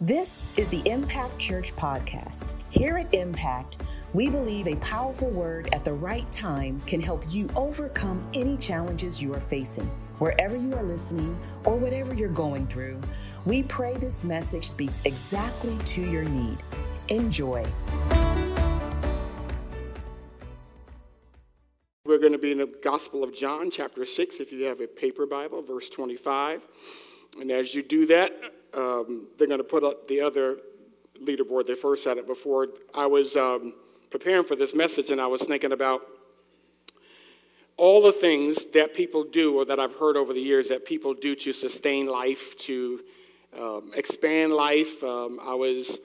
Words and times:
This 0.00 0.46
is 0.56 0.68
the 0.68 0.80
Impact 0.88 1.40
Church 1.40 1.74
Podcast. 1.74 2.54
Here 2.70 2.98
at 2.98 3.12
Impact, 3.12 3.78
we 4.12 4.28
believe 4.28 4.68
a 4.68 4.76
powerful 4.76 5.28
word 5.28 5.74
at 5.74 5.84
the 5.84 5.92
right 5.92 6.30
time 6.30 6.80
can 6.86 7.00
help 7.00 7.24
you 7.28 7.48
overcome 7.56 8.24
any 8.32 8.56
challenges 8.58 9.20
you 9.20 9.34
are 9.34 9.40
facing. 9.40 9.90
Wherever 10.20 10.56
you 10.56 10.72
are 10.76 10.84
listening 10.84 11.36
or 11.64 11.74
whatever 11.74 12.14
you're 12.14 12.28
going 12.28 12.68
through, 12.68 13.00
we 13.44 13.64
pray 13.64 13.96
this 13.96 14.22
message 14.22 14.68
speaks 14.68 15.02
exactly 15.04 15.76
to 15.86 16.00
your 16.00 16.22
need. 16.22 16.62
Enjoy. 17.08 17.66
We're 22.04 22.18
going 22.18 22.34
to 22.34 22.38
be 22.38 22.52
in 22.52 22.58
the 22.58 22.72
Gospel 22.84 23.24
of 23.24 23.34
John, 23.34 23.68
chapter 23.68 24.04
6, 24.04 24.38
if 24.38 24.52
you 24.52 24.62
have 24.66 24.80
a 24.80 24.86
paper 24.86 25.26
Bible, 25.26 25.60
verse 25.60 25.90
25. 25.90 26.62
And 27.40 27.50
as 27.50 27.74
you 27.74 27.82
do 27.82 28.06
that, 28.06 28.32
um, 28.74 29.28
they're 29.38 29.46
going 29.46 29.58
to 29.58 29.64
put 29.64 29.84
up 29.84 30.08
the 30.08 30.20
other 30.20 30.58
leaderboard. 31.22 31.66
They 31.66 31.74
first 31.74 32.04
had 32.04 32.18
it 32.18 32.26
before. 32.26 32.68
I 32.94 33.06
was 33.06 33.36
um, 33.36 33.74
preparing 34.10 34.44
for 34.44 34.56
this 34.56 34.74
message 34.74 35.10
and 35.10 35.20
I 35.20 35.26
was 35.26 35.42
thinking 35.42 35.72
about 35.72 36.02
all 37.76 38.02
the 38.02 38.12
things 38.12 38.66
that 38.66 38.94
people 38.94 39.24
do 39.24 39.56
or 39.56 39.64
that 39.64 39.78
I've 39.78 39.94
heard 39.94 40.16
over 40.16 40.32
the 40.32 40.40
years 40.40 40.68
that 40.68 40.84
people 40.84 41.14
do 41.14 41.34
to 41.36 41.52
sustain 41.52 42.06
life, 42.06 42.56
to 42.58 43.00
um, 43.58 43.92
expand 43.94 44.52
life. 44.52 45.02
Um, 45.02 45.38
I 45.42 45.54
was 45.54 46.00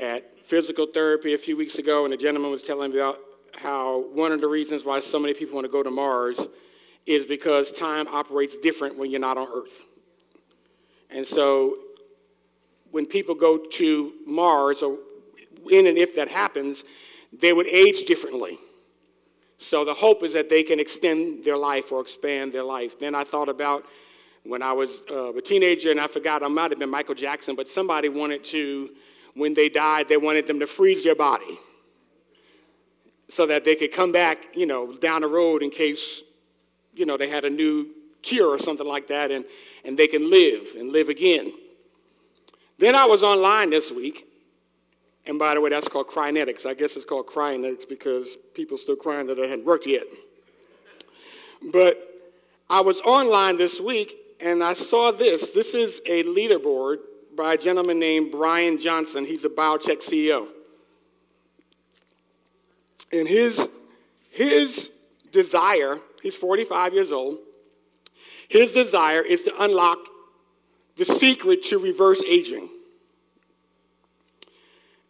at 0.00 0.38
physical 0.46 0.86
therapy 0.86 1.34
a 1.34 1.38
few 1.38 1.56
weeks 1.56 1.78
ago 1.78 2.04
and 2.04 2.14
a 2.14 2.16
gentleman 2.16 2.50
was 2.50 2.62
telling 2.62 2.92
me 2.92 2.98
about 2.98 3.18
how 3.56 4.04
one 4.12 4.30
of 4.30 4.40
the 4.40 4.46
reasons 4.46 4.84
why 4.84 5.00
so 5.00 5.18
many 5.18 5.34
people 5.34 5.54
want 5.54 5.64
to 5.64 5.72
go 5.72 5.82
to 5.82 5.90
Mars 5.90 6.46
is 7.06 7.26
because 7.26 7.72
time 7.72 8.06
operates 8.08 8.56
different 8.58 8.96
when 8.96 9.10
you're 9.10 9.20
not 9.20 9.36
on 9.36 9.48
Earth. 9.52 9.82
And 11.10 11.26
so 11.26 11.76
when 12.90 13.06
people 13.06 13.34
go 13.34 13.58
to 13.58 14.12
Mars, 14.26 14.82
or 14.82 14.98
in 15.70 15.86
and 15.86 15.98
if 15.98 16.14
that 16.16 16.28
happens, 16.28 16.84
they 17.32 17.52
would 17.52 17.66
age 17.66 18.06
differently. 18.06 18.58
So 19.58 19.84
the 19.84 19.94
hope 19.94 20.22
is 20.22 20.32
that 20.34 20.48
they 20.48 20.62
can 20.62 20.78
extend 20.78 21.44
their 21.44 21.56
life 21.56 21.90
or 21.90 22.00
expand 22.00 22.52
their 22.52 22.62
life. 22.62 22.98
Then 22.98 23.14
I 23.14 23.24
thought 23.24 23.48
about 23.48 23.84
when 24.44 24.62
I 24.62 24.72
was 24.72 25.02
uh, 25.10 25.34
a 25.34 25.42
teenager, 25.42 25.90
and 25.90 26.00
I 26.00 26.06
forgot, 26.06 26.42
I 26.42 26.48
might 26.48 26.70
have 26.70 26.78
been 26.78 26.88
Michael 26.88 27.14
Jackson, 27.14 27.54
but 27.54 27.68
somebody 27.68 28.08
wanted 28.08 28.44
to, 28.44 28.90
when 29.34 29.52
they 29.52 29.68
died, 29.68 30.08
they 30.08 30.16
wanted 30.16 30.46
them 30.46 30.60
to 30.60 30.66
freeze 30.66 31.04
their 31.04 31.16
body 31.16 31.58
so 33.28 33.46
that 33.46 33.64
they 33.64 33.74
could 33.74 33.92
come 33.92 34.10
back, 34.10 34.46
you 34.54 34.64
know, 34.64 34.92
down 34.94 35.20
the 35.20 35.28
road 35.28 35.62
in 35.62 35.70
case, 35.70 36.22
you 36.94 37.04
know, 37.04 37.16
they 37.16 37.28
had 37.28 37.44
a 37.44 37.50
new 37.50 37.88
cure 38.22 38.48
or 38.48 38.58
something 38.58 38.86
like 38.86 39.08
that. 39.08 39.30
And 39.30 39.44
and 39.84 39.98
they 39.98 40.06
can 40.06 40.28
live 40.28 40.74
and 40.76 40.92
live 40.92 41.08
again. 41.08 41.52
Then 42.78 42.94
I 42.94 43.04
was 43.04 43.22
online 43.22 43.70
this 43.70 43.90
week, 43.90 44.26
and 45.26 45.38
by 45.38 45.54
the 45.54 45.60
way, 45.60 45.70
that's 45.70 45.88
called 45.88 46.08
Crynetics. 46.08 46.66
I 46.66 46.74
guess 46.74 46.96
it's 46.96 47.04
called 47.04 47.26
Crynetics 47.26 47.88
because 47.88 48.36
people 48.54 48.76
still 48.76 48.96
crying 48.96 49.26
that 49.26 49.38
it 49.38 49.48
hadn't 49.48 49.66
worked 49.66 49.86
yet. 49.86 50.04
But 51.72 52.26
I 52.70 52.80
was 52.80 53.00
online 53.00 53.56
this 53.56 53.80
week 53.80 54.16
and 54.40 54.62
I 54.62 54.74
saw 54.74 55.10
this. 55.10 55.52
This 55.52 55.74
is 55.74 56.00
a 56.06 56.22
leaderboard 56.24 56.98
by 57.36 57.54
a 57.54 57.58
gentleman 57.58 57.98
named 57.98 58.30
Brian 58.30 58.78
Johnson. 58.78 59.24
He's 59.24 59.44
a 59.44 59.48
biotech 59.48 59.98
CEO. 59.98 60.48
And 63.12 63.26
his, 63.26 63.68
his 64.30 64.92
desire, 65.32 65.98
he's 66.22 66.36
45 66.36 66.94
years 66.94 67.10
old, 67.10 67.38
his 68.48 68.72
desire 68.72 69.22
is 69.22 69.42
to 69.42 69.62
unlock 69.62 69.98
the 70.96 71.04
secret 71.04 71.62
to 71.64 71.78
reverse 71.78 72.22
aging. 72.24 72.68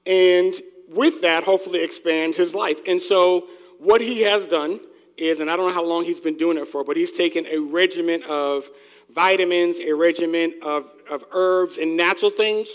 And 0.06 0.54
with 0.88 1.22
that, 1.22 1.44
hopefully 1.44 1.82
expand 1.82 2.34
his 2.34 2.54
life. 2.54 2.80
And 2.86 3.00
so, 3.00 3.46
what 3.78 4.00
he 4.00 4.22
has 4.22 4.46
done 4.46 4.80
is, 5.16 5.40
and 5.40 5.50
I 5.50 5.56
don't 5.56 5.68
know 5.68 5.74
how 5.74 5.84
long 5.84 6.04
he's 6.04 6.20
been 6.20 6.36
doing 6.36 6.58
it 6.58 6.66
for, 6.66 6.82
but 6.82 6.96
he's 6.96 7.12
taken 7.12 7.46
a 7.46 7.58
regimen 7.58 8.22
of 8.28 8.68
vitamins, 9.14 9.78
a 9.80 9.92
regimen 9.92 10.54
of, 10.62 10.90
of 11.10 11.24
herbs 11.32 11.78
and 11.78 11.96
natural 11.96 12.30
things, 12.30 12.68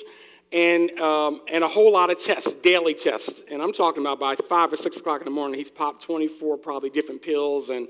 and, 0.52 0.92
um, 1.00 1.42
and 1.52 1.64
a 1.64 1.68
whole 1.68 1.92
lot 1.92 2.12
of 2.12 2.22
tests, 2.22 2.54
daily 2.56 2.94
tests. 2.94 3.42
And 3.52 3.62
I'm 3.62 3.74
talking 3.74 4.04
about 4.04 4.20
by 4.20 4.36
five 4.36 4.72
or 4.72 4.78
six 4.78 4.98
o'clock 4.98 5.22
in 5.22 5.26
the 5.26 5.32
morning, 5.32 5.58
he's 5.58 5.72
popped 5.72 6.04
24 6.04 6.58
probably 6.58 6.90
different 6.90 7.22
pills 7.22 7.70
and 7.70 7.88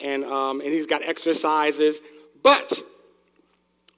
and, 0.00 0.24
um, 0.24 0.60
and 0.60 0.70
he's 0.70 0.86
got 0.86 1.02
exercises. 1.02 2.00
But 2.42 2.82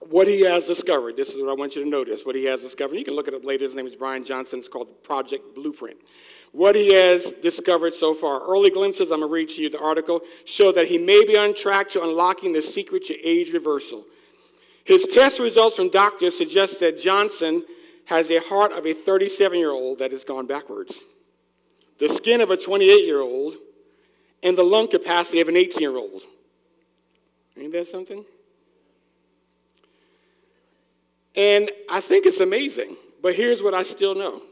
what 0.01 0.27
he 0.27 0.41
has 0.43 0.67
discovered, 0.67 1.17
this 1.17 1.31
is 1.31 1.41
what 1.41 1.51
I 1.51 1.55
want 1.55 1.77
you 1.77 1.85
to 1.85 1.89
notice, 1.89 2.25
what 2.25 2.35
he 2.35 2.45
has 2.47 2.63
discovered. 2.63 2.97
You 2.97 3.05
can 3.05 3.15
look 3.15 3.29
it 3.29 3.35
up 3.35 3.45
later. 3.45 3.65
His 3.65 3.75
name 3.75 3.87
is 3.87 3.95
Brian 3.95 4.25
Johnson. 4.25 4.59
It's 4.59 4.69
called 4.69 5.03
Project 5.03 5.55
Blueprint. 5.55 5.99
What 6.53 6.75
he 6.75 6.93
has 6.95 7.33
discovered 7.35 7.95
so 7.95 8.13
far, 8.13 8.41
early 8.41 8.71
glimpses, 8.71 9.11
I'm 9.11 9.21
going 9.21 9.31
to 9.31 9.33
read 9.33 9.51
to 9.51 9.63
you 9.63 9.71
the 9.71 9.79
article, 9.79 10.23
show 10.45 10.73
that 10.73 10.89
he 10.89 10.99
may 10.99 11.25
be 11.25 11.37
on 11.37 11.55
track 11.55 11.89
to 11.91 12.03
unlocking 12.03 12.53
the 12.53 12.63
secret 12.63 13.05
to 13.05 13.27
age 13.27 13.53
reversal. 13.53 14.05
His 14.85 15.07
test 15.07 15.39
results 15.39 15.77
from 15.77 15.91
doctors 15.91 16.37
suggest 16.37 16.81
that 16.81 16.99
Johnson 16.99 17.65
has 18.07 18.31
a 18.33 18.41
heart 18.41 18.73
of 18.73 18.87
a 18.87 18.93
37 18.93 19.57
year 19.57 19.71
old 19.71 20.01
that 20.01 20.11
has 20.11 20.25
gone 20.25 20.47
backwards, 20.47 21.05
the 21.99 22.09
skin 22.09 22.41
of 22.41 22.51
a 22.51 22.57
28 22.57 23.05
year 23.05 23.21
old, 23.21 23.55
and 24.43 24.57
the 24.57 24.63
lung 24.63 24.89
capacity 24.89 25.41
of 25.41 25.49
an 25.49 25.57
18 25.57 25.81
year 25.81 25.97
old. 25.97 26.23
Ain't 27.59 27.73
that 27.73 27.87
something? 27.87 28.25
And 31.37 31.71
I 31.89 32.01
think 32.01 32.27
it's 32.27 32.41
amazing, 32.41 32.97
but 33.23 33.35
here's 33.35 33.63
what 33.63 33.75
I 33.75 33.83
still 33.83 34.15
know. 34.15 34.43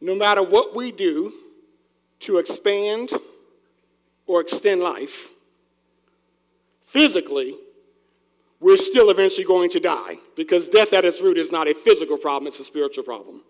No 0.00 0.14
matter 0.14 0.42
what 0.42 0.74
we 0.74 0.92
do 0.92 1.32
to 2.20 2.38
expand 2.38 3.12
or 4.26 4.40
extend 4.40 4.80
life, 4.80 5.28
physically, 6.86 7.54
we're 8.60 8.76
still 8.76 9.10
eventually 9.10 9.44
going 9.44 9.70
to 9.70 9.80
die 9.80 10.18
because 10.36 10.68
death 10.68 10.92
at 10.92 11.04
its 11.04 11.20
root 11.20 11.38
is 11.38 11.52
not 11.52 11.68
a 11.68 11.74
physical 11.74 12.16
problem, 12.16 12.46
it's 12.46 12.60
a 12.60 12.64
spiritual 12.64 13.04
problem. 13.04 13.42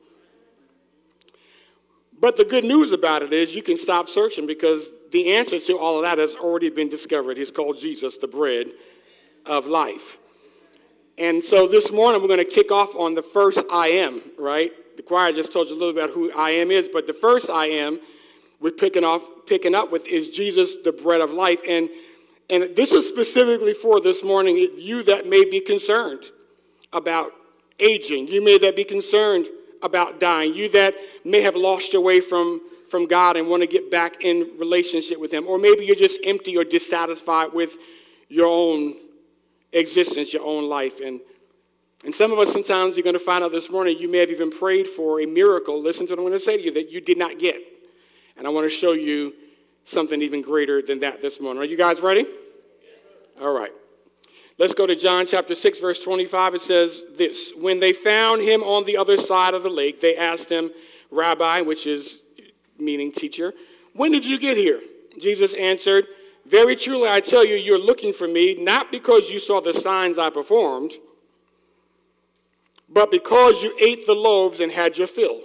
But 2.21 2.37
the 2.37 2.45
good 2.45 2.65
news 2.65 2.93
about 2.93 3.23
it 3.23 3.33
is 3.33 3.55
you 3.55 3.63
can 3.63 3.77
stop 3.77 4.09
searching 4.09 4.47
because 4.47 4.93
the 5.11 5.35
answer 5.35 5.59
to 5.59 5.79
all 5.79 5.97
of 5.97 6.03
that 6.03 6.19
has 6.19 6.37
already 6.37 6.69
been 6.69 6.89
discovered. 6.89 7.39
He's 7.39 7.51
called 7.51 7.79
Jesus, 7.79 8.19
the 8.19 8.29
bread 8.29 8.71
of 9.47 9.67
life. 9.67 10.19
And 11.17 11.43
so 11.43 11.67
this 11.67 11.91
morning 11.91 12.21
we're 12.21 12.29
going 12.29 12.39
to 12.39 12.45
kick 12.45 12.71
off 12.71 12.95
on 12.95 13.15
the 13.15 13.23
first 13.23 13.63
I 13.73 13.89
am, 13.89 14.21
right? 14.39 14.71
The 14.97 15.03
choir 15.03 15.33
just 15.33 15.53
told 15.53 15.69
you 15.69 15.75
a 15.75 15.79
little 15.79 15.95
bit 15.95 16.05
about 16.05 16.15
who 16.15 16.31
I 16.33 16.51
am 16.51 16.71
is, 16.71 16.89
but 16.89 17.07
the 17.07 17.15
first 17.15 17.49
I 17.49 17.67
am 17.67 18.01
we're 18.61 18.71
picking 18.71 19.05
off 19.05 19.23
picking 19.47 19.75
up 19.75 19.91
with 19.91 20.07
is 20.07 20.29
Jesus, 20.29 20.77
the 20.85 20.93
bread 20.93 21.21
of 21.21 21.33
life. 21.33 21.61
And 21.67 21.89
and 22.51 22.77
this 22.77 22.93
is 22.93 23.09
specifically 23.09 23.73
for 23.73 24.01
this 24.01 24.23
morning, 24.23 24.57
you 24.77 25.03
that 25.05 25.27
may 25.27 25.45
be 25.45 25.61
concerned 25.61 26.25
about 26.93 27.33
aging. 27.79 28.29
You 28.29 28.45
may 28.45 28.59
that 28.59 28.77
be 28.77 28.85
concerned 28.85 29.49
about 29.83 30.21
dying, 30.21 30.55
you 30.55 30.69
that 30.71 30.95
may 31.25 31.41
have 31.41 31.57
lost 31.57 31.93
your 31.93 32.03
way 32.03 32.21
from, 32.21 32.61
from 32.89 33.07
God 33.07 33.37
and 33.37 33.49
want 33.49 33.63
to 33.63 33.67
get 33.67 33.91
back 33.91 34.25
in 34.25 34.51
relationship 34.59 35.19
with 35.19 35.33
Him, 35.33 35.47
or 35.47 35.59
maybe 35.59 35.85
you're 35.85 35.97
just 35.97 36.21
empty 36.25 36.57
or 36.57 36.65
dissatisfied 36.65 37.53
with 37.53 37.77
your 38.29 38.47
own 38.47 38.95
existence, 39.73 40.33
your 40.33 40.45
own 40.45 40.69
life. 40.69 41.01
And, 41.01 41.21
and 42.05 42.15
some 42.15 42.33
of 42.33 42.39
us, 42.39 42.53
sometimes 42.53 42.97
you're 42.97 43.05
going 43.05 43.15
to 43.15 43.21
find 43.21 43.45
out 43.45 43.53
this 43.53 43.71
morning, 43.71 43.99
you 43.99 44.09
may 44.09 44.19
have 44.19 44.31
even 44.31 44.51
prayed 44.51 44.87
for 44.87 45.21
a 45.21 45.27
miracle. 45.27 45.81
Listen 45.81 46.07
to 46.07 46.13
what 46.13 46.19
I'm 46.19 46.25
going 46.25 46.39
to 46.39 46.45
say 46.45 46.57
to 46.57 46.63
you 46.63 46.73
that 46.73 46.91
you 46.91 47.01
did 47.01 47.19
not 47.19 47.39
get. 47.39 47.57
And 48.37 48.47
I 48.47 48.51
want 48.51 48.65
to 48.65 48.75
show 48.75 48.93
you 48.93 49.35
something 49.85 50.23
even 50.23 50.43
greater 50.43 50.83
than 50.83 51.01
that 51.01 51.21
this 51.21 51.41
morning. 51.41 51.63
Are 51.63 51.67
you 51.67 51.77
guys 51.77 52.01
ready? 52.01 52.27
All 53.41 53.53
right. 53.53 53.73
Let's 54.61 54.75
go 54.75 54.87
to 54.87 54.95
John 54.95 55.27
chapter 55.27 55.55
6, 55.55 55.81
verse 55.81 56.03
25. 56.03 56.57
It 56.57 56.61
says 56.61 57.05
this 57.17 57.51
When 57.57 57.81
they 57.81 57.95
found 57.95 58.43
him 58.43 58.63
on 58.63 58.85
the 58.85 58.99
other 58.99 59.17
side 59.17 59.55
of 59.55 59.63
the 59.63 59.71
lake, 59.71 60.03
they 60.03 60.19
asked 60.19 60.53
him, 60.53 60.71
Rabbi, 61.11 61.63
which 61.63 61.87
is 61.87 62.21
meaning 62.79 63.11
teacher, 63.11 63.55
when 63.95 64.13
did 64.13 64.27
you 64.27 64.39
get 64.39 64.59
here? 64.59 64.83
Jesus 65.19 65.55
answered, 65.55 66.09
Very 66.45 66.77
truly, 66.77 67.09
I 67.09 67.21
tell 67.21 67.43
you, 67.43 67.55
you're 67.55 67.79
looking 67.79 68.13
for 68.13 68.29
me, 68.29 68.55
not 68.63 68.93
because 68.93 69.31
you 69.31 69.41
saw 69.41 69.63
the 69.63 69.73
signs 69.73 70.19
I 70.19 70.29
performed, 70.29 70.93
but 72.87 73.11
because 73.11 73.63
you 73.63 73.75
ate 73.81 74.05
the 74.05 74.13
loaves 74.15 74.61
and 74.61 74.71
had 74.71 74.99
your 74.99 75.07
fill. 75.07 75.41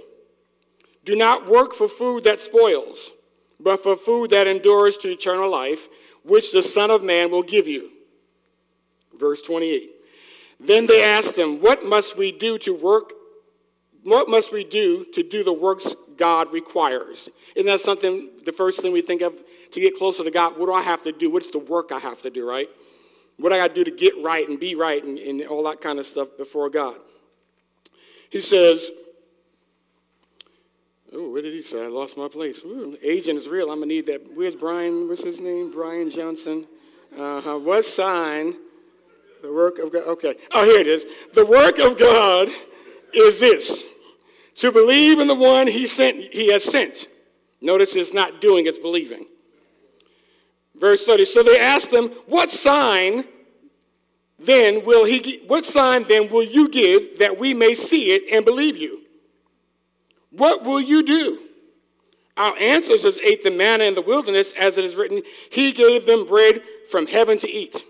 Do 1.06 1.16
not 1.16 1.48
work 1.48 1.74
for 1.74 1.88
food 1.88 2.26
that 2.26 2.42
spoils, 2.42 3.14
but 3.62 3.82
for 3.82 3.96
food 3.96 4.32
that 4.32 4.50
endures 4.50 4.98
to 4.98 5.08
eternal 5.08 5.50
life, 5.50 5.88
which 6.26 6.52
the 6.52 6.62
Son 6.62 6.92
of 6.92 7.02
Man 7.02 7.32
will 7.32 7.44
give 7.44 7.66
you. 7.66 7.92
Verse 9.20 9.42
28. 9.42 9.92
Then 10.60 10.88
they 10.88 11.04
asked 11.04 11.38
him, 11.38 11.62
What 11.62 11.86
must 11.86 12.18
we 12.18 12.32
do 12.32 12.58
to 12.60 12.74
work? 12.74 13.14
What 14.04 14.30
must 14.30 14.52
we 14.52 14.64
do 14.64 15.06
to 15.14 15.24
do 15.24 15.44
the 15.44 15.54
works 15.54 15.96
God 16.18 16.54
requires? 16.54 17.28
Isn't 17.56 17.68
that 17.68 17.82
something, 17.82 18.30
the 18.46 18.52
first 18.52 18.82
thing 18.82 18.94
we 18.94 19.02
think 19.02 19.22
of 19.22 19.34
to 19.72 19.80
get 19.80 19.96
closer 19.96 20.24
to 20.24 20.32
God? 20.32 20.58
What 20.58 20.68
do 20.68 20.74
I 20.74 20.82
have 20.82 21.04
to 21.04 21.12
do? 21.12 21.30
What's 21.30 21.52
the 21.52 21.60
work 21.60 21.92
I 21.92 22.00
have 22.00 22.22
to 22.22 22.30
do, 22.30 22.48
right? 22.48 22.70
What 23.38 23.50
do 23.50 23.56
I 23.56 23.58
got 23.58 23.70
to 23.70 23.74
do 23.74 23.84
to 23.84 23.92
get 23.92 24.14
right 24.24 24.48
and 24.48 24.60
be 24.60 24.76
right 24.76 25.04
and, 25.04 25.18
and 25.18 25.42
all 25.48 25.64
that 25.64 25.82
kind 25.82 26.00
of 26.00 26.06
stuff 26.06 26.30
before 26.38 26.70
God. 26.70 26.98
He 28.30 28.42
says, 28.42 28.92
Oh, 31.14 31.30
what 31.30 31.44
did 31.44 31.54
he 31.54 31.62
say? 31.62 31.86
I 31.86 31.88
lost 31.88 32.18
my 32.18 32.28
place. 32.28 32.62
Ooh, 32.66 32.98
agent 33.02 33.38
is 33.38 33.48
real. 33.48 33.72
I'm 33.72 33.78
going 33.78 33.88
to 33.88 33.96
need 33.96 34.06
that. 34.08 34.36
Where's 34.36 34.56
Brian? 34.56 35.08
What's 35.08 35.24
his 35.24 35.40
name? 35.40 35.72
Brian 35.72 36.10
Johnson. 36.10 36.68
Uh-huh. 37.18 37.58
What 37.58 37.86
sign? 37.86 38.56
The 39.46 39.54
work 39.54 39.78
of 39.78 39.94
God. 39.94 40.08
Okay. 40.08 40.36
Oh, 40.54 40.66
here 40.66 40.80
it 40.80 40.88
is. 40.88 41.06
The 41.36 41.46
work 41.46 41.78
of 41.78 42.00
God 42.00 42.50
is 43.14 43.40
this 43.40 43.84
to 44.56 44.72
believe 44.72 45.20
in 45.20 45.28
the 45.28 45.36
one 45.36 45.68
he 45.68 45.86
sent 45.86 46.34
he 46.34 46.52
has 46.52 46.64
sent 46.64 47.08
notice 47.62 47.96
it's 47.96 48.12
not 48.12 48.42
doing 48.42 48.66
it's 48.66 48.80
believing 48.80 49.26
verse 50.76 51.06
30 51.06 51.26
so 51.26 51.44
they 51.44 51.60
asked 51.60 51.94
him 51.94 52.08
what 52.26 52.50
sign 52.50 53.24
then 54.40 54.84
will 54.84 55.06
he 55.06 55.44
what 55.48 55.64
sign 55.64 56.04
then 56.08 56.30
will 56.32 56.44
you 56.44 56.68
give 56.68 57.20
that 57.20 57.38
we 57.38 57.54
may 57.54 57.76
see 57.76 58.14
it 58.14 58.24
and 58.34 58.46
believe 58.46 58.76
you 58.76 59.02
what 60.32 60.64
will 60.64 60.82
you 60.82 61.04
do 61.04 61.40
our 62.38 62.58
ancestors 62.58 63.18
ate 63.20 63.44
the 63.44 63.52
manna 63.52 63.84
in 63.84 63.96
the 63.96 64.02
wilderness 64.02 64.54
as 64.54 64.78
it 64.78 64.84
is 64.84 64.96
written 64.96 65.22
he 65.52 65.72
gave 65.72 66.06
them 66.06 66.26
bread 66.26 66.62
from 66.90 67.06
heaven 67.08 67.38
to 67.38 67.50
eat 67.50 67.86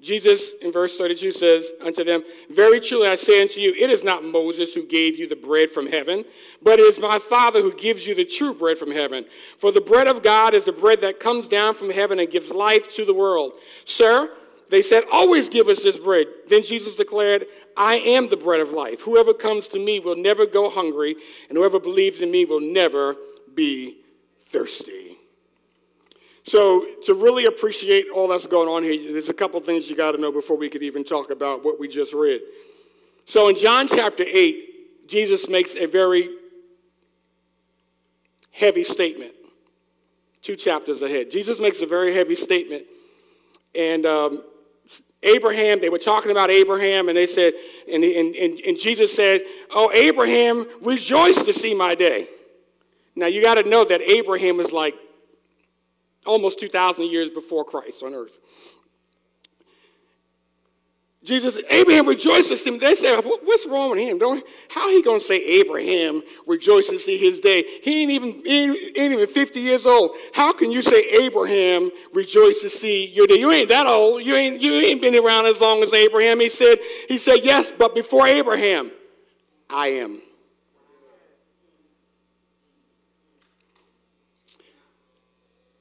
Jesus 0.00 0.54
in 0.62 0.70
verse 0.70 0.96
32 0.96 1.32
says 1.32 1.72
unto 1.80 2.04
them, 2.04 2.22
Very 2.50 2.78
truly 2.78 3.08
I 3.08 3.16
say 3.16 3.42
unto 3.42 3.60
you, 3.60 3.74
it 3.76 3.90
is 3.90 4.04
not 4.04 4.22
Moses 4.22 4.72
who 4.72 4.86
gave 4.86 5.18
you 5.18 5.26
the 5.26 5.34
bread 5.34 5.70
from 5.70 5.88
heaven, 5.88 6.24
but 6.62 6.78
it 6.78 6.82
is 6.82 7.00
my 7.00 7.18
Father 7.18 7.60
who 7.60 7.74
gives 7.74 8.06
you 8.06 8.14
the 8.14 8.24
true 8.24 8.54
bread 8.54 8.78
from 8.78 8.92
heaven. 8.92 9.24
For 9.58 9.72
the 9.72 9.80
bread 9.80 10.06
of 10.06 10.22
God 10.22 10.54
is 10.54 10.66
the 10.66 10.72
bread 10.72 11.00
that 11.00 11.18
comes 11.18 11.48
down 11.48 11.74
from 11.74 11.90
heaven 11.90 12.20
and 12.20 12.30
gives 12.30 12.50
life 12.50 12.88
to 12.90 13.04
the 13.04 13.14
world. 13.14 13.54
Sir, 13.86 14.30
they 14.70 14.82
said, 14.82 15.02
Always 15.10 15.48
give 15.48 15.66
us 15.66 15.82
this 15.82 15.98
bread. 15.98 16.28
Then 16.48 16.62
Jesus 16.62 16.94
declared, 16.94 17.46
I 17.76 17.96
am 17.96 18.28
the 18.28 18.36
bread 18.36 18.60
of 18.60 18.70
life. 18.70 19.00
Whoever 19.00 19.32
comes 19.32 19.66
to 19.68 19.78
me 19.78 19.98
will 19.98 20.16
never 20.16 20.46
go 20.46 20.70
hungry, 20.70 21.16
and 21.48 21.58
whoever 21.58 21.80
believes 21.80 22.20
in 22.20 22.30
me 22.30 22.44
will 22.44 22.60
never 22.60 23.16
be 23.54 23.98
thirsty. 24.46 25.07
So, 26.48 26.86
to 27.04 27.12
really 27.12 27.44
appreciate 27.44 28.06
all 28.08 28.26
that's 28.26 28.46
going 28.46 28.70
on 28.70 28.82
here, 28.82 29.12
there's 29.12 29.28
a 29.28 29.34
couple 29.34 29.60
things 29.60 29.90
you 29.90 29.94
got 29.94 30.12
to 30.12 30.18
know 30.18 30.32
before 30.32 30.56
we 30.56 30.70
could 30.70 30.82
even 30.82 31.04
talk 31.04 31.30
about 31.30 31.62
what 31.62 31.78
we 31.78 31.88
just 31.88 32.14
read. 32.14 32.40
So, 33.26 33.50
in 33.50 33.56
John 33.58 33.86
chapter 33.86 34.24
8, 34.26 35.06
Jesus 35.06 35.46
makes 35.46 35.76
a 35.76 35.84
very 35.84 36.30
heavy 38.50 38.82
statement. 38.82 39.32
Two 40.40 40.56
chapters 40.56 41.02
ahead. 41.02 41.30
Jesus 41.30 41.60
makes 41.60 41.82
a 41.82 41.86
very 41.86 42.14
heavy 42.14 42.34
statement. 42.34 42.84
And 43.74 44.06
um, 44.06 44.42
Abraham, 45.22 45.82
they 45.82 45.90
were 45.90 45.98
talking 45.98 46.30
about 46.30 46.50
Abraham, 46.50 47.08
and 47.08 47.18
they 47.18 47.26
said, 47.26 47.52
and, 47.92 48.02
and, 48.02 48.34
and, 48.34 48.58
and 48.60 48.78
Jesus 48.78 49.14
said, 49.14 49.42
Oh, 49.70 49.92
Abraham, 49.92 50.66
rejoice 50.80 51.42
to 51.42 51.52
see 51.52 51.74
my 51.74 51.94
day. 51.94 52.26
Now, 53.14 53.26
you 53.26 53.42
got 53.42 53.56
to 53.56 53.68
know 53.68 53.84
that 53.84 54.00
Abraham 54.00 54.60
is 54.60 54.72
like 54.72 54.94
almost 56.28 56.60
2,000 56.60 57.04
years 57.04 57.30
before 57.30 57.64
Christ 57.64 58.02
on 58.02 58.14
earth. 58.14 58.38
Jesus, 61.24 61.58
Abraham 61.68 62.06
rejoices 62.06 62.64
him. 62.64 62.78
They 62.78 62.94
say, 62.94 63.14
what's 63.16 63.66
wrong 63.66 63.90
with 63.90 63.98
him? 63.98 64.18
Don't, 64.18 64.42
how 64.70 64.88
he 64.88 65.02
going 65.02 65.18
to 65.18 65.24
say 65.24 65.42
Abraham 65.44 66.22
rejoices 66.46 66.92
to 66.92 66.98
see 66.98 67.18
his 67.18 67.40
day? 67.40 67.64
He 67.82 68.02
ain't 68.02 68.10
even, 68.12 68.42
he 68.44 68.64
ain't 68.96 69.12
even 69.12 69.26
50 69.26 69.60
years 69.60 69.84
old. 69.84 70.12
How 70.32 70.52
can 70.52 70.70
you 70.70 70.80
say 70.80 71.02
Abraham 71.20 71.90
rejoices 72.14 72.62
to 72.62 72.70
see 72.70 73.08
your 73.08 73.26
day? 73.26 73.34
You 73.34 73.50
ain't 73.50 73.68
that 73.68 73.86
old. 73.86 74.24
You 74.24 74.36
ain't, 74.36 74.62
you 74.62 74.72
ain't 74.74 75.02
been 75.02 75.16
around 75.16 75.46
as 75.46 75.60
long 75.60 75.82
as 75.82 75.92
Abraham. 75.92 76.38
He 76.38 76.48
said, 76.48 76.78
he 77.08 77.18
said, 77.18 77.40
yes, 77.42 77.72
but 77.76 77.96
before 77.96 78.26
Abraham, 78.26 78.92
I 79.68 79.88
am. 79.88 80.22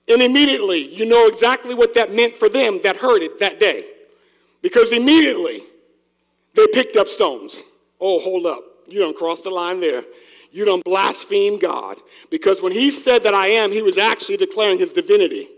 And 0.10 0.22
immediately, 0.22 0.94
you 0.94 1.06
know 1.06 1.28
exactly 1.28 1.76
what 1.76 1.94
that 1.96 2.14
meant 2.14 2.36
for 2.36 2.50
them 2.50 2.80
that 2.84 2.98
heard 2.98 3.24
it 3.24 3.40
that 3.40 3.60
day. 3.60 3.86
Because 4.62 4.92
immediately, 4.92 5.64
they 6.56 6.66
picked 6.74 6.96
up 6.96 7.08
stones. 7.08 7.64
Oh, 8.00 8.20
hold 8.20 8.46
up. 8.46 8.64
You 8.88 9.00
don't 9.00 9.18
cross 9.18 9.44
the 9.44 9.50
line 9.50 9.80
there. 9.80 10.04
You 10.52 10.66
don't 10.66 10.84
blaspheme 10.84 11.60
God. 11.60 11.98
Because 12.30 12.62
when 12.62 12.72
he 12.72 12.90
said 12.90 13.24
that 13.24 13.34
I 13.34 13.48
am, 13.48 13.72
he 13.72 13.82
was 13.82 13.98
actually 13.98 14.38
declaring 14.38 14.78
his 14.78 14.94
divinity. 14.94 15.50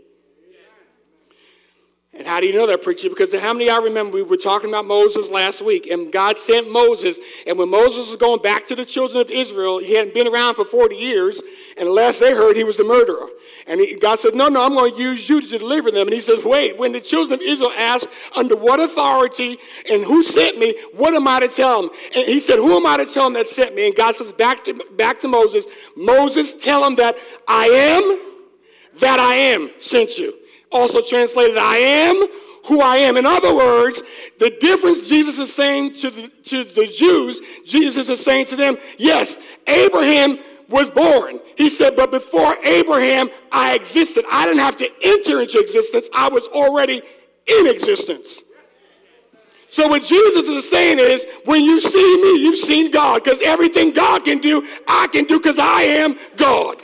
And 2.20 2.28
how 2.28 2.42
do 2.42 2.48
you 2.48 2.54
know 2.54 2.68
that, 2.68 2.82
preacher? 2.82 3.08
Because 3.08 3.34
how 3.34 3.54
many 3.54 3.70
I 3.70 3.78
remember 3.78 4.16
we 4.16 4.24
were 4.24 4.36
talking 4.36 4.70
about 4.70 4.86
Moses 4.86 5.30
last 5.30 5.62
week, 5.62 5.88
and 5.88 6.12
God 6.12 6.38
sent 6.38 6.70
Moses, 6.70 7.18
and 7.48 7.58
when 7.58 7.70
Moses 7.70 8.08
was 8.08 8.18
going 8.18 8.42
back 8.42 8.66
to 8.66 8.76
the 8.76 8.84
children 8.84 9.22
of 9.22 9.30
Israel, 9.30 9.78
he 9.78 9.94
hadn't 9.94 10.14
been 10.14 10.28
around 10.28 10.56
for 10.56 10.66
40 10.66 10.98
years, 10.98 11.42
and 11.78 11.88
the 11.88 11.94
last 11.94 12.20
they 12.20 12.34
heard, 12.34 12.58
he 12.58 12.66
was 12.66 12.76
the 12.76 12.84
murderer. 12.84 13.30
And 13.68 13.80
he, 13.80 13.96
God 13.96 14.20
said, 14.20 14.36
No, 14.36 14.50
no, 14.50 14.66
I'm 14.66 14.74
going 14.74 14.94
to 14.94 15.02
use 15.02 15.30
you 15.30 15.40
to 15.40 15.58
deliver 15.58 15.92
them. 15.92 16.08
And 16.08 16.14
he 16.14 16.20
says, 16.20 16.44
Wait, 16.44 16.78
when 16.78 16.92
the 16.92 17.00
children 17.00 17.40
of 17.40 17.42
Israel 17.42 17.72
asked, 17.78 18.08
Under 18.36 18.58
what 18.58 18.82
authority 18.82 19.58
and 19.90 20.04
who 20.04 20.22
sent 20.22 20.60
me, 20.60 20.76
what 20.94 21.14
am 21.14 21.26
I 21.26 21.40
to 21.40 21.48
tell 21.48 21.82
them? 21.82 21.92
And 22.18 22.28
he 22.28 22.42
said, 22.42 22.58
Who 22.58 22.76
am 22.76 22.86
I 22.86 22.98
to 22.98 23.06
tell 23.06 23.24
them 23.24 23.34
that 23.36 23.48
sent 23.48 23.76
me? 23.76 23.88
And 23.88 23.96
God 23.96 24.18
says, 24.18 24.34
Back 24.34 24.66
to, 24.66 24.74
back 24.98 25.20
to 25.20 25.30
Moses, 25.30 25.68
Moses, 25.96 26.54
tell 26.54 26.82
them 26.82 26.96
that 26.96 27.16
I 27.48 27.68
am, 27.68 28.20
that 29.00 29.22
I 29.22 29.36
am 29.36 29.72
sent 29.80 30.18
you 30.18 30.39
also 30.72 31.02
translated, 31.02 31.58
I 31.58 31.78
am 31.78 32.28
who 32.66 32.82
I 32.82 32.98
am. 32.98 33.18
In 33.18 33.26
other 33.26 33.54
words, 33.54 34.04
the 34.38 34.52
difference 34.60 35.08
Jesus 35.08 35.40
is 35.40 35.54
saying 35.54 35.94
to 35.96 36.12
the, 36.12 36.28
to 36.46 36.64
the 36.64 36.88
Jews, 36.88 37.42
Jesus 37.66 38.10
is 38.10 38.24
saying 38.24 38.46
to 38.48 38.56
them, 38.56 38.78
yes, 38.98 39.38
Abraham 39.68 40.38
was 40.70 40.90
born. 40.90 41.40
He 41.56 41.70
said, 41.70 41.96
but 41.96 42.12
before 42.12 42.56
Abraham, 42.64 43.30
I 43.52 43.74
existed. 43.74 44.24
I 44.32 44.46
didn't 44.46 44.60
have 44.60 44.78
to 44.78 44.90
enter 45.02 45.42
into 45.42 45.60
existence. 45.60 46.08
I 46.14 46.30
was 46.30 46.46
already 46.48 47.02
in 47.48 47.68
existence. 47.68 48.44
So 49.70 49.88
what 49.88 50.04
Jesus 50.04 50.48
is 50.48 50.70
saying 50.70 51.00
is, 51.00 51.26
when 51.46 51.64
you 51.64 51.80
see 51.80 52.22
me, 52.22 52.42
you've 52.42 52.58
seen 52.58 52.92
God. 52.92 53.24
Because 53.24 53.40
everything 53.42 53.92
God 53.92 54.26
can 54.26 54.40
do, 54.40 54.68
I 54.88 55.08
can 55.08 55.26
do 55.26 55.40
because 55.40 55.60
I 55.60 55.82
am 55.84 56.18
God. 56.38 56.84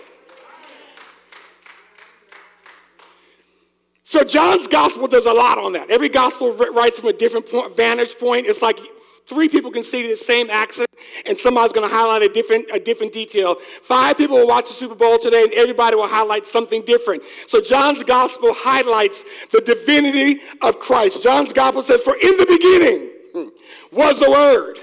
So 4.05 4.23
John's 4.23 4.67
gospel 4.67 5.07
does 5.07 5.25
a 5.25 5.33
lot 5.33 5.57
on 5.57 5.73
that. 5.73 5.89
Every 5.89 6.09
gospel 6.09 6.53
writes 6.53 6.99
from 6.99 7.09
a 7.09 7.13
different 7.13 7.49
point, 7.49 7.75
vantage 7.75 8.17
point. 8.19 8.45
It's 8.45 8.61
like 8.61 8.79
three 9.25 9.49
people 9.49 9.71
can 9.71 9.83
see 9.83 10.07
the 10.07 10.15
same 10.15 10.47
accent, 10.51 10.87
and 11.25 11.35
somebody's 11.35 11.71
going 11.71 11.89
to 11.89 11.93
highlight 11.93 12.21
a 12.21 12.29
different, 12.29 12.67
a 12.71 12.79
different 12.79 13.11
detail. 13.11 13.55
Five 13.81 14.15
people 14.15 14.37
will 14.37 14.47
watch 14.47 14.67
the 14.67 14.75
Super 14.75 14.93
Bowl 14.93 15.17
today, 15.17 15.41
and 15.41 15.51
everybody 15.53 15.95
will 15.95 16.07
highlight 16.07 16.45
something 16.45 16.83
different. 16.83 17.23
So 17.47 17.59
John's 17.59 18.03
gospel 18.03 18.53
highlights 18.53 19.25
the 19.51 19.61
divinity 19.61 20.41
of 20.61 20.79
Christ. 20.79 21.23
John's 21.23 21.51
gospel 21.51 21.81
says, 21.81 22.03
For 22.03 22.15
in 22.15 22.37
the 22.37 22.45
beginning 22.45 23.51
was 23.91 24.19
the 24.19 24.29
Word, 24.29 24.77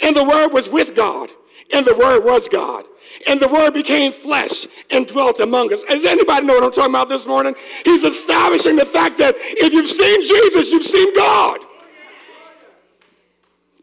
and 0.00 0.14
the 0.14 0.24
Word 0.24 0.52
was 0.52 0.68
with 0.68 0.94
God, 0.94 1.32
and 1.74 1.84
the 1.84 1.96
Word 1.96 2.24
was 2.24 2.48
God 2.48 2.84
and 3.26 3.40
the 3.40 3.48
word 3.48 3.72
became 3.72 4.12
flesh 4.12 4.66
and 4.90 5.06
dwelt 5.06 5.40
among 5.40 5.72
us. 5.72 5.82
Does 5.84 6.04
anybody 6.04 6.46
know 6.46 6.54
what 6.54 6.64
I'm 6.64 6.72
talking 6.72 6.92
about 6.92 7.08
this 7.08 7.26
morning? 7.26 7.54
He's 7.84 8.04
establishing 8.04 8.76
the 8.76 8.84
fact 8.84 9.18
that 9.18 9.34
if 9.38 9.72
you've 9.72 9.88
seen 9.88 10.22
Jesus, 10.22 10.70
you've 10.72 10.84
seen 10.84 11.14
God. 11.14 11.60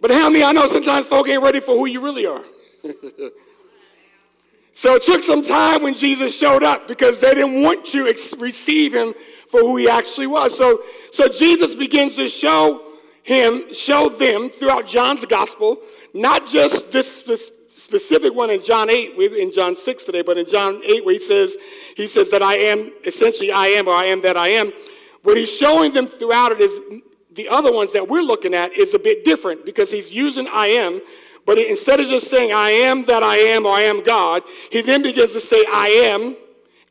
But 0.01 0.11
how 0.11 0.29
many 0.29 0.43
I 0.43 0.51
know 0.51 0.67
sometimes 0.67 1.07
folk 1.07 1.27
ain't 1.27 1.43
ready 1.43 1.59
for 1.59 1.75
who 1.75 1.85
you 1.85 1.99
really 2.01 2.25
are. 2.25 2.43
so 4.73 4.95
it 4.95 5.03
took 5.03 5.23
some 5.23 5.41
time 5.41 5.83
when 5.83 5.93
Jesus 5.93 6.37
showed 6.37 6.63
up 6.63 6.87
because 6.87 7.19
they 7.19 7.33
didn't 7.33 7.61
want 7.61 7.85
to 7.87 8.07
ex- 8.07 8.33
receive 8.37 8.93
him 8.93 9.13
for 9.49 9.59
who 9.59 9.75
he 9.77 9.89
actually 9.89 10.27
was. 10.27 10.57
So, 10.57 10.83
so 11.11 11.27
Jesus 11.27 11.75
begins 11.75 12.15
to 12.15 12.29
show 12.29 12.83
him, 13.23 13.73
show 13.73 14.09
them 14.09 14.49
throughout 14.49 14.87
John's 14.87 15.25
gospel, 15.25 15.79
not 16.13 16.45
just 16.45 16.91
this, 16.91 17.23
this 17.23 17.51
specific 17.89 18.35
one 18.35 18.51
in 18.51 18.61
John 18.61 18.87
8, 18.87 19.17
in 19.17 19.51
John 19.51 19.75
6 19.75 20.03
today, 20.03 20.21
but 20.21 20.37
in 20.37 20.45
John 20.45 20.79
8 20.85 21.03
where 21.05 21.13
he 21.13 21.19
says, 21.19 21.57
he 21.97 22.05
says 22.05 22.29
that 22.29 22.43
I 22.43 22.53
am, 22.53 22.91
essentially 23.03 23.51
I 23.51 23.65
am 23.67 23.87
or 23.87 23.95
I 23.95 24.05
am 24.05 24.21
that 24.21 24.37
I 24.37 24.49
am. 24.49 24.71
What 25.23 25.37
he's 25.37 25.49
showing 25.49 25.91
them 25.91 26.05
throughout 26.05 26.51
it 26.51 26.61
is 26.61 26.79
the 27.31 27.49
other 27.49 27.73
ones 27.73 27.91
that 27.93 28.07
we're 28.07 28.21
looking 28.21 28.53
at 28.53 28.73
is 28.73 28.93
a 28.93 28.99
bit 28.99 29.25
different 29.25 29.65
because 29.65 29.89
he's 29.89 30.11
using 30.11 30.47
I 30.53 30.67
am, 30.67 31.01
but 31.47 31.57
instead 31.57 31.99
of 31.99 32.05
just 32.05 32.29
saying 32.29 32.53
I 32.53 32.69
am 32.69 33.05
that 33.05 33.23
I 33.23 33.37
am 33.37 33.65
or 33.65 33.73
I 33.73 33.81
am 33.81 34.03
God, 34.03 34.43
he 34.71 34.81
then 34.81 35.01
begins 35.01 35.33
to 35.33 35.39
say 35.39 35.65
I 35.67 35.87
am 36.13 36.35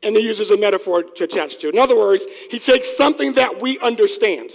and 0.03 0.17
he 0.17 0.21
uses 0.21 0.51
a 0.51 0.57
metaphor 0.57 1.03
to 1.03 1.23
attach 1.23 1.59
to. 1.59 1.69
In 1.69 1.77
other 1.77 1.95
words, 1.95 2.25
he 2.51 2.59
takes 2.59 2.97
something 2.97 3.31
that 3.33 3.61
we 3.61 3.79
understand 3.79 4.51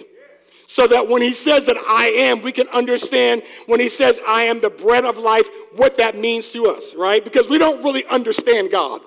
so 0.66 0.86
that 0.86 1.08
when 1.08 1.22
he 1.22 1.34
says 1.34 1.66
that 1.66 1.76
I 1.76 2.06
am, 2.06 2.42
we 2.42 2.52
can 2.52 2.68
understand 2.68 3.42
when 3.66 3.80
he 3.80 3.88
says 3.88 4.20
I 4.26 4.44
am 4.44 4.60
the 4.60 4.70
bread 4.70 5.04
of 5.04 5.18
life, 5.18 5.48
what 5.76 5.96
that 5.98 6.16
means 6.16 6.48
to 6.48 6.66
us, 6.66 6.94
right? 6.94 7.22
Because 7.22 7.48
we 7.48 7.58
don't 7.58 7.82
really 7.82 8.04
understand 8.06 8.70
God. 8.70 9.00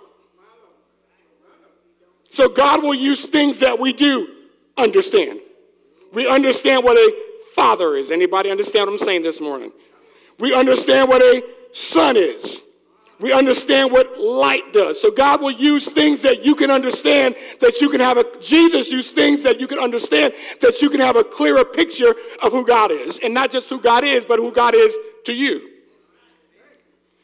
So 2.30 2.50
God 2.50 2.84
will 2.84 2.94
use 2.94 3.30
things 3.30 3.60
that 3.60 3.80
we 3.80 3.94
do 3.94 4.28
understand. 4.78 5.40
We 6.14 6.28
understand 6.28 6.84
what 6.84 6.98
a 6.98 7.16
father 7.56 7.96
is. 7.96 8.12
Anybody 8.12 8.52
understand 8.52 8.86
what 8.86 8.94
I'm 8.94 9.06
saying 9.06 9.24
this 9.24 9.42
morning? 9.42 9.72
We 10.40 10.54
understand 10.54 11.10
what 11.10 11.22
a 11.22 11.44
son 11.74 12.16
is. 12.16 12.62
We 13.20 13.34
understand 13.34 13.92
what 13.92 14.20
light 14.20 14.74
does. 14.74 15.02
So 15.02 15.10
God 15.10 15.42
will 15.42 15.52
use 15.52 15.92
things 15.92 16.22
that 16.22 16.46
you 16.46 16.54
can 16.54 16.70
understand, 16.70 17.36
that 17.62 17.82
you 17.82 17.90
can 17.90 18.00
have 18.00 18.18
a, 18.18 18.26
Jesus 18.40 18.92
used 18.92 19.16
things 19.16 19.42
that 19.42 19.60
you 19.60 19.68
can 19.68 19.80
understand, 19.80 20.34
that 20.62 20.82
you 20.82 20.90
can 20.90 21.00
have 21.00 21.16
a 21.16 21.24
clearer 21.24 21.66
picture 21.66 22.14
of 22.44 22.52
who 22.52 22.66
God 22.66 22.92
is. 22.92 23.18
And 23.24 23.34
not 23.34 23.50
just 23.50 23.70
who 23.70 23.80
God 23.80 24.04
is, 24.04 24.24
but 24.24 24.38
who 24.38 24.52
God 24.52 24.76
is 24.76 24.96
to 25.26 25.34
you. 25.34 25.72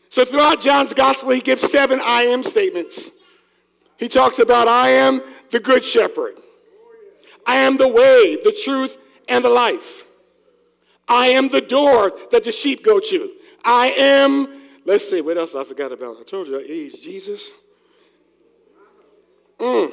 So 0.10 0.26
throughout 0.26 0.62
John's 0.62 0.94
gospel, 0.94 1.32
he 1.32 1.42
gives 1.42 1.70
seven 1.72 2.00
I 2.04 2.24
am 2.24 2.44
statements. 2.44 3.12
He 3.98 4.08
talks 4.08 4.40
about, 4.40 4.68
I 4.68 4.90
am 4.90 5.22
the 5.52 5.60
good 5.60 5.84
shepherd. 5.84 6.36
I 7.46 7.58
am 7.58 7.78
the 7.78 7.88
way, 7.88 8.38
the 8.44 8.56
truth, 8.64 8.98
and 9.28 9.44
the 9.44 9.50
life. 9.50 10.06
I 11.08 11.28
am 11.28 11.50
the 11.50 11.62
door 11.62 12.12
that 12.32 12.44
the 12.44 12.52
sheep 12.52 12.84
go 12.84 13.00
to. 13.00 13.32
I 13.64 13.88
am, 13.98 14.62
let's 14.86 15.10
see, 15.10 15.22
what 15.22 15.38
else 15.38 15.56
I 15.56 15.64
forgot 15.64 15.92
about? 15.92 16.18
I 16.20 16.24
told 16.24 16.48
you, 16.48 16.60
he's 16.60 17.02
Jesus. 17.02 17.52
Mm, 19.60 19.92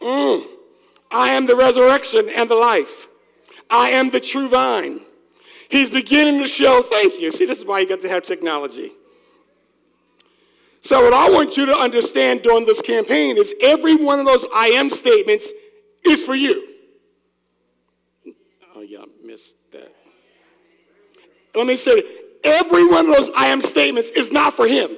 mm. 0.00 0.46
I 1.10 1.30
am 1.30 1.46
the 1.46 1.56
resurrection 1.56 2.28
and 2.28 2.48
the 2.48 2.54
life. 2.54 3.08
I 3.70 3.90
am 3.90 4.10
the 4.10 4.20
true 4.20 4.48
vine. 4.48 5.00
He's 5.68 5.90
beginning 5.90 6.40
to 6.42 6.48
show, 6.48 6.82
thank 6.82 7.20
you. 7.20 7.30
See, 7.30 7.46
this 7.46 7.58
is 7.58 7.64
why 7.64 7.80
you 7.80 7.88
got 7.88 8.00
to 8.02 8.08
have 8.08 8.22
technology. 8.22 8.92
So, 10.82 11.02
what 11.02 11.14
I 11.14 11.30
want 11.30 11.56
you 11.56 11.64
to 11.66 11.76
understand 11.76 12.42
during 12.42 12.66
this 12.66 12.82
campaign 12.82 13.38
is 13.38 13.54
every 13.62 13.96
one 13.96 14.20
of 14.20 14.26
those 14.26 14.44
I 14.54 14.66
am 14.68 14.90
statements 14.90 15.50
is 16.04 16.22
for 16.24 16.34
you. 16.34 16.68
Oh, 18.76 18.82
yeah, 18.82 19.04
missed 19.24 19.56
that. 19.72 19.94
Let 21.54 21.66
me 21.66 21.76
say 21.76 22.02
every 22.44 22.86
one 22.86 23.08
of 23.08 23.16
those 23.16 23.30
I 23.36 23.46
am 23.46 23.62
statements 23.62 24.10
is 24.10 24.30
not 24.30 24.54
for 24.54 24.66
him. 24.66 24.96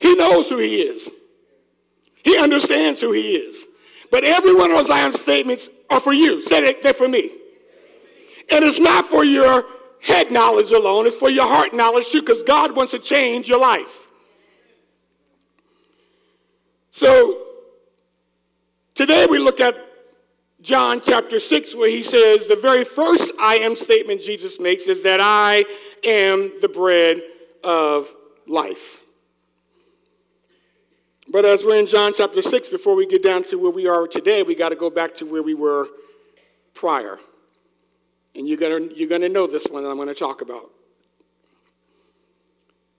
He 0.00 0.14
knows 0.14 0.48
who 0.48 0.58
he 0.58 0.82
is, 0.82 1.10
he 2.24 2.38
understands 2.38 3.00
who 3.00 3.12
he 3.12 3.36
is. 3.36 3.66
But 4.10 4.22
every 4.24 4.54
one 4.54 4.70
of 4.70 4.76
those 4.76 4.90
I 4.90 5.00
am 5.00 5.12
statements 5.12 5.68
are 5.90 6.00
for 6.00 6.12
you. 6.12 6.40
Say 6.40 6.58
it, 6.58 6.82
they're 6.82 6.94
for 6.94 7.08
me. 7.08 7.32
And 8.52 8.64
it's 8.64 8.78
not 8.78 9.06
for 9.06 9.24
your 9.24 9.64
head 10.00 10.30
knowledge 10.30 10.70
alone, 10.70 11.06
it's 11.06 11.16
for 11.16 11.30
your 11.30 11.48
heart 11.48 11.74
knowledge 11.74 12.10
too, 12.10 12.20
because 12.20 12.42
God 12.44 12.76
wants 12.76 12.92
to 12.92 12.98
change 13.00 13.48
your 13.48 13.58
life. 13.58 14.06
So 16.92 17.42
today 18.94 19.26
we 19.26 19.38
look 19.38 19.60
at 19.60 19.74
John 20.62 21.00
chapter 21.04 21.38
6, 21.38 21.74
where 21.74 21.90
he 21.90 22.02
says 22.02 22.46
the 22.46 22.56
very 22.56 22.84
first 22.84 23.32
I 23.40 23.56
am 23.56 23.76
statement 23.76 24.22
Jesus 24.22 24.58
makes 24.58 24.86
is 24.86 25.02
that 25.02 25.20
I 25.20 25.64
am 26.04 26.52
the 26.60 26.68
bread 26.68 27.22
of 27.64 28.12
life. 28.46 29.00
But 31.28 31.44
as 31.44 31.64
we're 31.64 31.78
in 31.78 31.86
John 31.86 32.12
chapter 32.14 32.40
6, 32.40 32.68
before 32.68 32.94
we 32.94 33.06
get 33.06 33.22
down 33.22 33.42
to 33.44 33.56
where 33.56 33.70
we 33.70 33.86
are 33.86 34.06
today, 34.06 34.42
we 34.42 34.54
got 34.54 34.68
to 34.68 34.76
go 34.76 34.90
back 34.90 35.14
to 35.16 35.26
where 35.26 35.42
we 35.42 35.54
were 35.54 35.88
prior. 36.74 37.18
And 38.34 38.46
you're 38.46 38.58
going 38.58 38.92
you're 38.94 39.08
going 39.08 39.22
to 39.22 39.28
know 39.28 39.46
this 39.46 39.66
one 39.68 39.82
that 39.82 39.90
I'm 39.90 39.96
going 39.96 40.08
to 40.08 40.14
talk 40.14 40.40
about. 40.42 40.70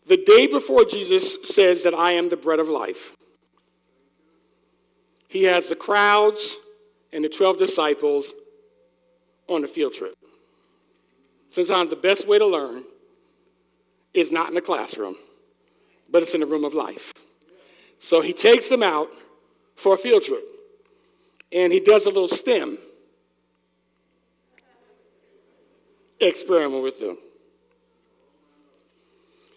The 0.07 0.17
day 0.17 0.47
before 0.47 0.83
Jesus 0.83 1.37
says 1.43 1.83
that 1.83 1.93
I 1.93 2.13
am 2.13 2.29
the 2.29 2.37
bread 2.37 2.59
of 2.59 2.69
life, 2.69 3.15
he 5.27 5.43
has 5.43 5.67
the 5.67 5.75
crowds 5.75 6.57
and 7.13 7.23
the 7.23 7.29
12 7.29 7.57
disciples 7.57 8.33
on 9.47 9.63
a 9.63 9.67
field 9.67 9.93
trip. 9.93 10.16
Sometimes 11.57 11.89
the 11.89 11.95
best 11.95 12.27
way 12.27 12.37
to 12.37 12.45
learn 12.45 12.83
is 14.13 14.31
not 14.31 14.47
in 14.47 14.53
the 14.53 14.61
classroom, 14.61 15.15
but 16.07 16.21
it's 16.21 16.35
in 16.35 16.41
the 16.41 16.45
room 16.45 16.63
of 16.63 16.75
life. 16.75 17.11
So 17.97 18.21
he 18.21 18.31
takes 18.31 18.69
them 18.69 18.83
out 18.83 19.09
for 19.75 19.95
a 19.95 19.97
field 19.97 20.21
trip, 20.21 20.43
and 21.51 21.73
he 21.73 21.79
does 21.79 22.05
a 22.05 22.09
little 22.09 22.27
STEM 22.27 22.77
experiment 26.19 26.83
with 26.83 26.99
them. 26.99 27.17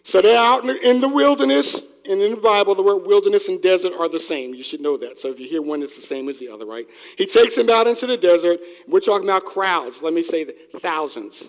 So 0.01 0.23
they're 0.23 0.39
out 0.39 0.67
in 0.67 1.01
the 1.01 1.07
wilderness 1.07 1.81
and 2.09 2.19
in 2.19 2.31
the 2.31 2.37
Bible, 2.37 2.73
the 2.73 2.81
word 2.81 3.05
wilderness 3.05 3.47
and 3.47 3.61
desert 3.61 3.93
are 3.93 4.09
the 4.09 4.19
same. 4.19 4.55
You 4.55 4.63
should 4.63 4.81
know 4.81 4.97
that. 4.97 5.19
So 5.19 5.29
if 5.29 5.39
you 5.39 5.47
hear 5.47 5.61
one, 5.61 5.83
it's 5.83 5.97
the 5.97 6.01
same 6.01 6.29
as 6.29 6.39
the 6.39 6.49
other, 6.49 6.65
right? 6.65 6.87
He 7.15 7.27
takes 7.27 7.55
them 7.55 7.69
out 7.69 7.85
into 7.85 8.07
the 8.07 8.17
desert. 8.17 8.59
We're 8.87 9.01
talking 9.01 9.29
about 9.29 9.45
crowds. 9.45 10.01
Let 10.01 10.15
me 10.15 10.23
say 10.23 10.47
thousands. 10.79 11.47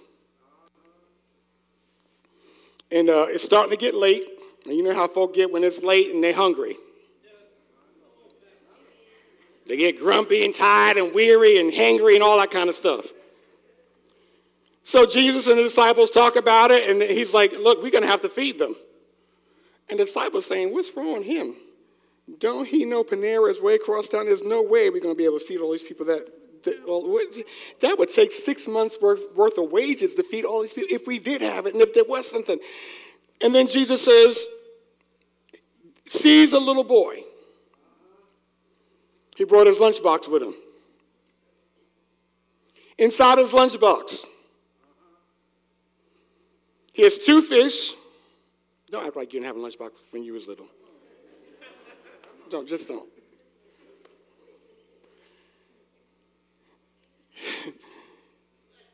And 2.92 3.08
uh, 3.08 3.26
it's 3.28 3.42
starting 3.42 3.70
to 3.70 3.76
get 3.76 3.94
late. 3.94 4.24
And 4.66 4.76
you 4.76 4.82
know 4.82 4.94
how 4.94 5.08
folk 5.08 5.34
get 5.34 5.50
when 5.50 5.64
it's 5.64 5.82
late 5.82 6.12
and 6.12 6.22
they're 6.22 6.34
hungry. 6.34 6.76
They 9.66 9.76
get 9.76 9.98
grumpy 9.98 10.44
and 10.44 10.54
tired 10.54 10.98
and 10.98 11.14
weary 11.14 11.58
and 11.58 11.72
hangry 11.72 12.14
and 12.14 12.22
all 12.22 12.38
that 12.38 12.50
kind 12.50 12.68
of 12.68 12.74
stuff. 12.74 13.06
So 14.84 15.06
Jesus 15.06 15.46
and 15.46 15.58
the 15.58 15.62
disciples 15.62 16.10
talk 16.10 16.36
about 16.36 16.70
it, 16.72 16.90
and 16.90 17.00
he's 17.00 17.32
like, 17.32 17.52
Look, 17.52 17.82
we're 17.82 17.92
going 17.92 18.02
to 18.02 18.08
have 18.08 18.22
to 18.22 18.28
feed 18.28 18.58
them. 18.58 18.74
And 19.88 19.98
the 19.98 20.04
disciples 20.04 20.46
saying, 20.46 20.72
What's 20.72 20.94
wrong 20.96 21.18
with 21.18 21.26
him? 21.26 21.54
Don't 22.38 22.66
he 22.66 22.84
know 22.84 23.04
Panera 23.04 23.50
is 23.50 23.60
way 23.60 23.76
across 23.76 24.08
town? 24.08 24.26
There's 24.26 24.42
no 24.42 24.62
way 24.62 24.90
we're 24.90 25.00
going 25.00 25.14
to 25.14 25.18
be 25.18 25.24
able 25.24 25.38
to 25.38 25.44
feed 25.44 25.58
all 25.58 25.72
these 25.72 25.82
people 25.82 26.06
that. 26.06 26.41
That, 26.64 27.98
would 27.98 28.08
take 28.08 28.32
six 28.32 28.66
months 28.66 28.96
worth, 29.00 29.34
worth 29.34 29.58
of 29.58 29.70
wages 29.70 30.14
to 30.14 30.22
feed 30.22 30.44
all 30.44 30.62
these 30.62 30.72
people 30.72 30.94
if 30.94 31.06
we 31.06 31.18
did 31.18 31.42
have 31.42 31.66
it 31.66 31.74
and 31.74 31.82
if 31.82 31.94
there 31.94 32.04
was 32.04 32.30
something. 32.30 32.58
And 33.40 33.54
then 33.54 33.68
Jesus 33.68 34.04
says, 34.04 34.46
sees 36.06 36.52
a 36.52 36.58
little 36.58 36.84
boy. 36.84 37.24
He 39.36 39.44
brought 39.44 39.66
his 39.66 39.78
lunchbox 39.78 40.28
with 40.28 40.42
him. 40.42 40.54
Inside 42.98 43.38
his 43.38 43.50
lunchbox, 43.50 44.26
he 46.92 47.02
has 47.02 47.18
two 47.18 47.42
fish 47.42 47.94
don't 48.92 49.06
act 49.06 49.16
like 49.16 49.32
you 49.32 49.40
didn't 49.40 49.46
have 49.46 49.56
a 49.56 49.66
lunchbox 49.66 49.92
when 50.10 50.22
you 50.22 50.34
was 50.34 50.46
little. 50.46 50.66
don't, 52.50 52.68
just 52.68 52.88
don't. 52.88 53.08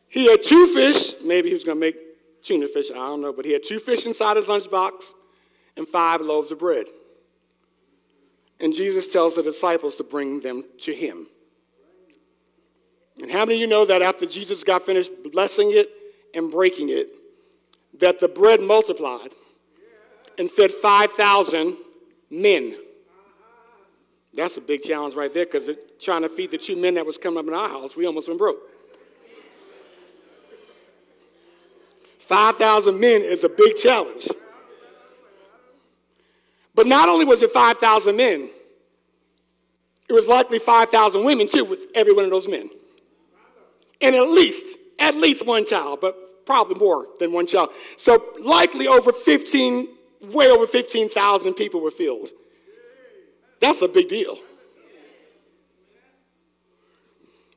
He 0.09 0.31
had 0.31 0.43
two 0.43 0.67
fish. 0.69 1.15
Maybe 1.23 1.49
he 1.49 1.55
was 1.55 1.65
going 1.65 1.77
to 1.77 1.81
make 1.81 1.97
tuna 2.43 2.69
fish. 2.69 2.91
I 2.91 2.95
don't 2.95 3.21
know. 3.21 3.33
But 3.33 3.45
he 3.45 3.53
had 3.53 3.63
two 3.63 3.79
fish 3.79 4.07
inside 4.07 4.37
his 4.37 4.47
lunchbox 4.47 5.13
and 5.77 5.87
five 5.87 6.21
loaves 6.21 6.51
of 6.51 6.59
bread. 6.59 6.87
And 8.61 8.75
Jesus 8.75 9.09
tells 9.09 9.37
the 9.37 9.43
disciples 9.43 9.97
to 9.97 10.05
bring 10.05 10.41
them 10.41 10.65
to 10.81 10.95
him. 10.95 11.29
And 13.21 13.31
how 13.31 13.41
many 13.41 13.55
of 13.55 13.61
you 13.61 13.67
know 13.67 13.85
that 13.85 14.03
after 14.03 14.27
Jesus 14.27 14.65
got 14.65 14.87
finished 14.87 15.11
blessing 15.33 15.71
it 15.73 15.91
and 16.35 16.51
breaking 16.51 16.89
it, 16.89 17.09
that 18.01 18.21
the 18.21 18.29
bread 18.29 18.61
multiplied? 18.61 19.31
and 20.39 20.51
fed 20.51 20.71
5,000 20.71 21.77
men. 22.31 22.77
That's 24.35 24.57
a 24.57 24.61
big 24.61 24.83
challenge 24.83 25.15
right 25.15 25.33
there 25.33 25.45
because 25.45 25.69
trying 26.01 26.23
to 26.23 26.29
feed 26.29 26.53
the 26.53 26.59
two 26.59 26.77
men 26.77 26.95
that 26.95 27.05
was 27.05 27.19
coming 27.19 27.39
up 27.39 27.47
in 27.47 27.55
our 27.55 27.69
house, 27.69 27.97
we 27.97 28.07
almost 28.07 28.29
went 28.29 28.39
broke. 28.39 28.59
5,000 32.29 33.01
men 33.01 33.23
is 33.23 33.43
a 33.43 33.49
big 33.49 33.77
challenge. 33.77 34.29
But 36.75 36.87
not 36.87 37.09
only 37.09 37.25
was 37.25 37.43
it 37.43 37.51
5,000 37.51 38.15
men, 38.15 38.51
it 40.09 40.13
was 40.13 40.27
likely 40.27 40.59
5,000 40.59 41.25
women 41.25 41.49
too 41.49 41.65
with 41.65 41.87
every 41.95 42.13
one 42.13 42.25
of 42.25 42.31
those 42.31 42.47
men. 42.47 42.69
And 44.03 44.15
at 44.15 44.29
least, 44.29 44.79
at 44.99 45.17
least 45.17 45.47
one 45.47 45.65
child, 45.65 46.01
but 46.03 46.45
probably 46.45 46.79
more 46.79 47.07
than 47.19 47.33
one 47.33 47.47
child. 47.47 47.71
So 47.97 48.23
likely 48.41 48.87
over 48.87 49.13
15 49.13 49.89
way 50.21 50.51
over 50.51 50.67
15,000 50.67 51.55
people 51.55 51.81
were 51.81 51.91
filled. 51.91 52.29
That's 53.61 53.81
a 53.83 53.89
big 53.89 54.09
deal. 54.09 54.39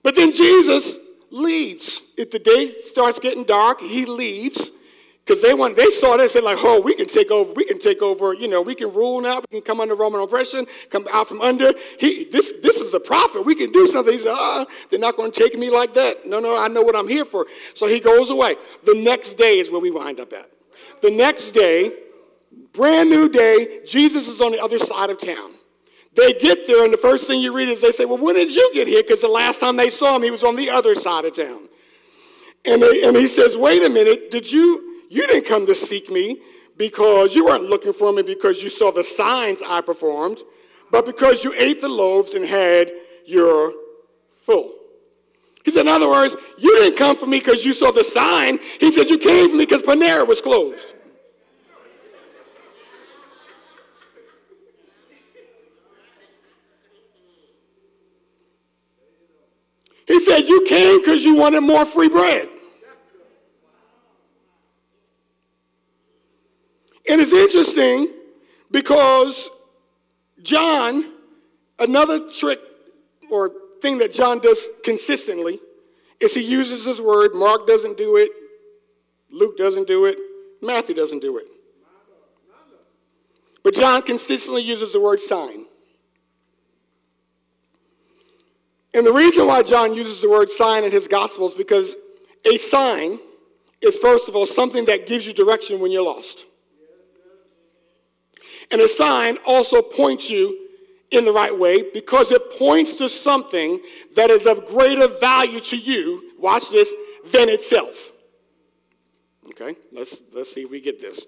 But 0.02 0.16
then 0.16 0.32
Jesus 0.32 0.98
leaves. 1.32 2.02
If 2.18 2.32
the 2.32 2.40
day 2.40 2.74
starts 2.82 3.20
getting 3.20 3.44
dark, 3.44 3.82
he 3.82 4.06
leaves 4.06 4.72
because 5.26 5.42
they 5.42 5.54
want 5.54 5.76
they 5.76 5.90
saw 5.90 6.18
this 6.18 6.36
and 6.36 6.44
like, 6.44 6.58
oh, 6.62 6.82
we 6.82 6.94
can 6.94 7.08
take 7.08 7.32
over, 7.32 7.52
we 7.54 7.66
can 7.66 7.80
take 7.80 8.02
over, 8.02 8.34
you 8.34 8.48
know, 8.48 8.62
we 8.62 8.76
can 8.76 8.94
rule 8.94 9.22
now, 9.22 9.40
we 9.52 9.60
can 9.60 9.62
come 9.62 9.80
under 9.80 9.96
Roman 9.96 10.22
oppression, 10.22 10.66
come 10.90 11.08
out 11.12 11.28
from 11.28 11.42
under. 11.42 11.74
He 12.00 12.26
this 12.26 12.54
this 12.62 12.78
is 12.78 12.92
the 12.92 13.00
prophet. 13.00 13.46
We 13.46 13.56
can 13.56 13.72
do 13.72 13.88
something. 13.88 14.14
He 14.14 14.20
said, 14.20 14.34
ah, 14.36 14.66
they're 14.90 15.00
not 15.00 15.18
going 15.18 15.32
to 15.32 15.40
take 15.40 15.58
me 15.58 15.70
like 15.70 15.94
that. 15.94 16.28
No, 16.28 16.40
no, 16.40 16.62
I 16.62 16.68
know 16.68 16.82
what 16.82 16.96
I'm 16.96 17.08
here 17.08 17.26
for. 17.26 17.48
So 17.74 17.88
he 17.88 18.00
goes 18.00 18.30
away. 18.30 18.56
The 18.86 18.96
next 18.96 19.34
day 19.34 19.60
is 19.60 19.72
where 19.72 19.82
we 19.82 19.92
wind 19.92 20.20
up 20.20 20.34
at. 20.34 20.50
The 21.02 21.12
next 21.12 21.52
day, 21.52 21.92
Brand 22.74 23.10
new 23.10 23.28
day. 23.28 23.82
Jesus 23.86 24.28
is 24.28 24.40
on 24.42 24.52
the 24.52 24.64
other 24.64 24.80
side 24.80 25.10
of 25.10 25.20
town. 25.20 25.54
They 26.14 26.34
get 26.34 26.68
there, 26.68 26.84
and 26.84 26.94
the 26.94 26.98
first 26.98 27.26
thing 27.26 27.40
you 27.40 27.54
read 27.54 27.70
is 27.70 27.82
they 27.82 27.92
say, 27.92 28.06
Well, 28.06 28.18
when 28.18 28.36
did 28.36 28.54
you 28.54 28.70
get 28.74 28.88
here? 28.88 29.02
Because 29.02 29.22
the 29.22 29.28
last 29.28 29.60
time 29.60 29.78
they 29.78 29.90
saw 29.90 30.16
him, 30.16 30.24
he 30.24 30.32
was 30.32 30.44
on 30.44 30.56
the 30.56 30.70
other 30.70 30.96
side 30.96 31.26
of 31.26 31.34
town. 31.34 31.70
And, 32.66 32.82
they, 32.82 33.04
and 33.04 33.16
he 33.16 33.28
says, 33.28 33.56
Wait 33.56 33.84
a 33.84 33.90
minute, 33.90 34.30
did 34.30 34.52
you, 34.52 35.04
You 35.10 35.26
didn't 35.28 35.48
come 35.48 35.66
to 35.68 35.76
seek 35.76 36.10
me 36.10 36.42
because 36.78 37.34
you 37.34 37.46
weren't 37.46 37.64
looking 37.64 37.94
for 37.94 38.12
me 38.12 38.24
because 38.24 38.62
you 38.62 38.70
saw 38.70 38.92
the 38.92 39.04
signs 39.04 39.60
I 39.66 39.82
performed, 39.82 40.40
but 40.92 41.06
because 41.06 41.44
you 41.44 41.54
ate 41.58 41.80
the 41.80 41.90
loaves 41.90 42.34
and 42.34 42.46
had 42.46 42.92
your 43.26 43.74
full. 44.46 44.74
He 45.64 45.72
said, 45.72 45.82
in 45.82 45.88
other 45.90 46.10
words, 46.10 46.36
you 46.58 46.76
didn't 46.78 46.98
come 46.98 47.16
for 47.16 47.28
me 47.28 47.40
because 47.40 47.64
you 47.64 47.72
saw 47.72 47.92
the 47.92 48.04
sign. 48.04 48.60
He 48.80 48.92
said, 48.92 49.10
you 49.10 49.18
came 49.18 49.50
for 49.50 49.56
me 49.56 49.66
because 49.66 49.84
Panera 49.84 50.28
was 50.28 50.42
closed. 50.42 50.96
Said, 60.22 60.48
You 60.48 60.64
came 60.66 61.00
because 61.00 61.24
you 61.24 61.36
wanted 61.36 61.62
more 61.62 61.86
free 61.86 62.10
bread. 62.10 62.48
And 67.10 67.20
it's 67.20 67.34
interesting 67.34 68.08
because 68.70 69.50
John, 70.44 71.14
another 71.80 72.30
trick 72.30 72.60
or 73.30 73.52
thing 73.82 73.98
that 73.98 74.14
John 74.14 74.40
does 74.40 74.70
consistently 74.84 75.60
is 76.20 76.34
he 76.34 76.42
uses 76.42 76.86
his 76.86 77.02
word. 77.02 77.34
Mark 77.34 77.68
doesn't 77.68 77.98
do 77.98 78.18
it, 78.18 78.30
Luke 79.32 79.58
doesn't 79.58 79.88
do 79.88 80.06
it, 80.06 80.18
Matthew 80.62 80.96
doesn't 80.96 81.22
do 81.22 81.38
it. 81.38 81.48
But 83.64 83.74
John 83.74 84.02
consistently 84.02 84.62
uses 84.62 84.94
the 84.94 85.02
word 85.02 85.20
sign. 85.20 85.66
And 88.94 89.06
the 89.06 89.14
reason 89.14 89.48
why 89.48 89.64
John 89.64 89.94
uses 89.94 90.22
the 90.22 90.30
word 90.30 90.50
sign 90.50 90.84
in 90.84 90.92
his 90.92 91.08
gospel 91.08 91.48
is 91.48 91.54
because 91.54 91.96
a 92.46 92.58
sign 92.58 93.20
is, 93.82 93.98
first 93.98 94.28
of 94.28 94.36
all, 94.36 94.46
something 94.46 94.86
that 94.86 95.08
gives 95.08 95.26
you 95.26 95.34
direction 95.34 95.80
when 95.80 95.92
you're 95.92 96.04
lost. 96.04 96.46
And 98.70 98.82
a 98.82 98.88
sign 98.88 99.38
also 99.46 99.82
points 99.82 100.30
you 100.30 100.68
in 101.12 101.26
the 101.26 101.32
right 101.32 101.58
way 101.58 101.84
because 101.92 102.32
it 102.32 102.58
points 102.58 102.94
to 102.96 103.10
something 103.10 103.80
that 104.16 104.30
is 104.30 104.46
of 104.46 104.66
greater 104.66 105.08
value 105.08 105.60
to 105.60 105.78
you, 105.78 106.32
watch 106.40 106.70
this, 106.70 106.94
than 107.32 107.50
itself. 107.50 108.12
Okay, 109.48 109.76
let's, 109.92 110.24
let's 110.34 110.54
see 110.54 110.62
if 110.62 110.70
we 110.70 110.80
get 110.80 111.02
this. 111.02 111.26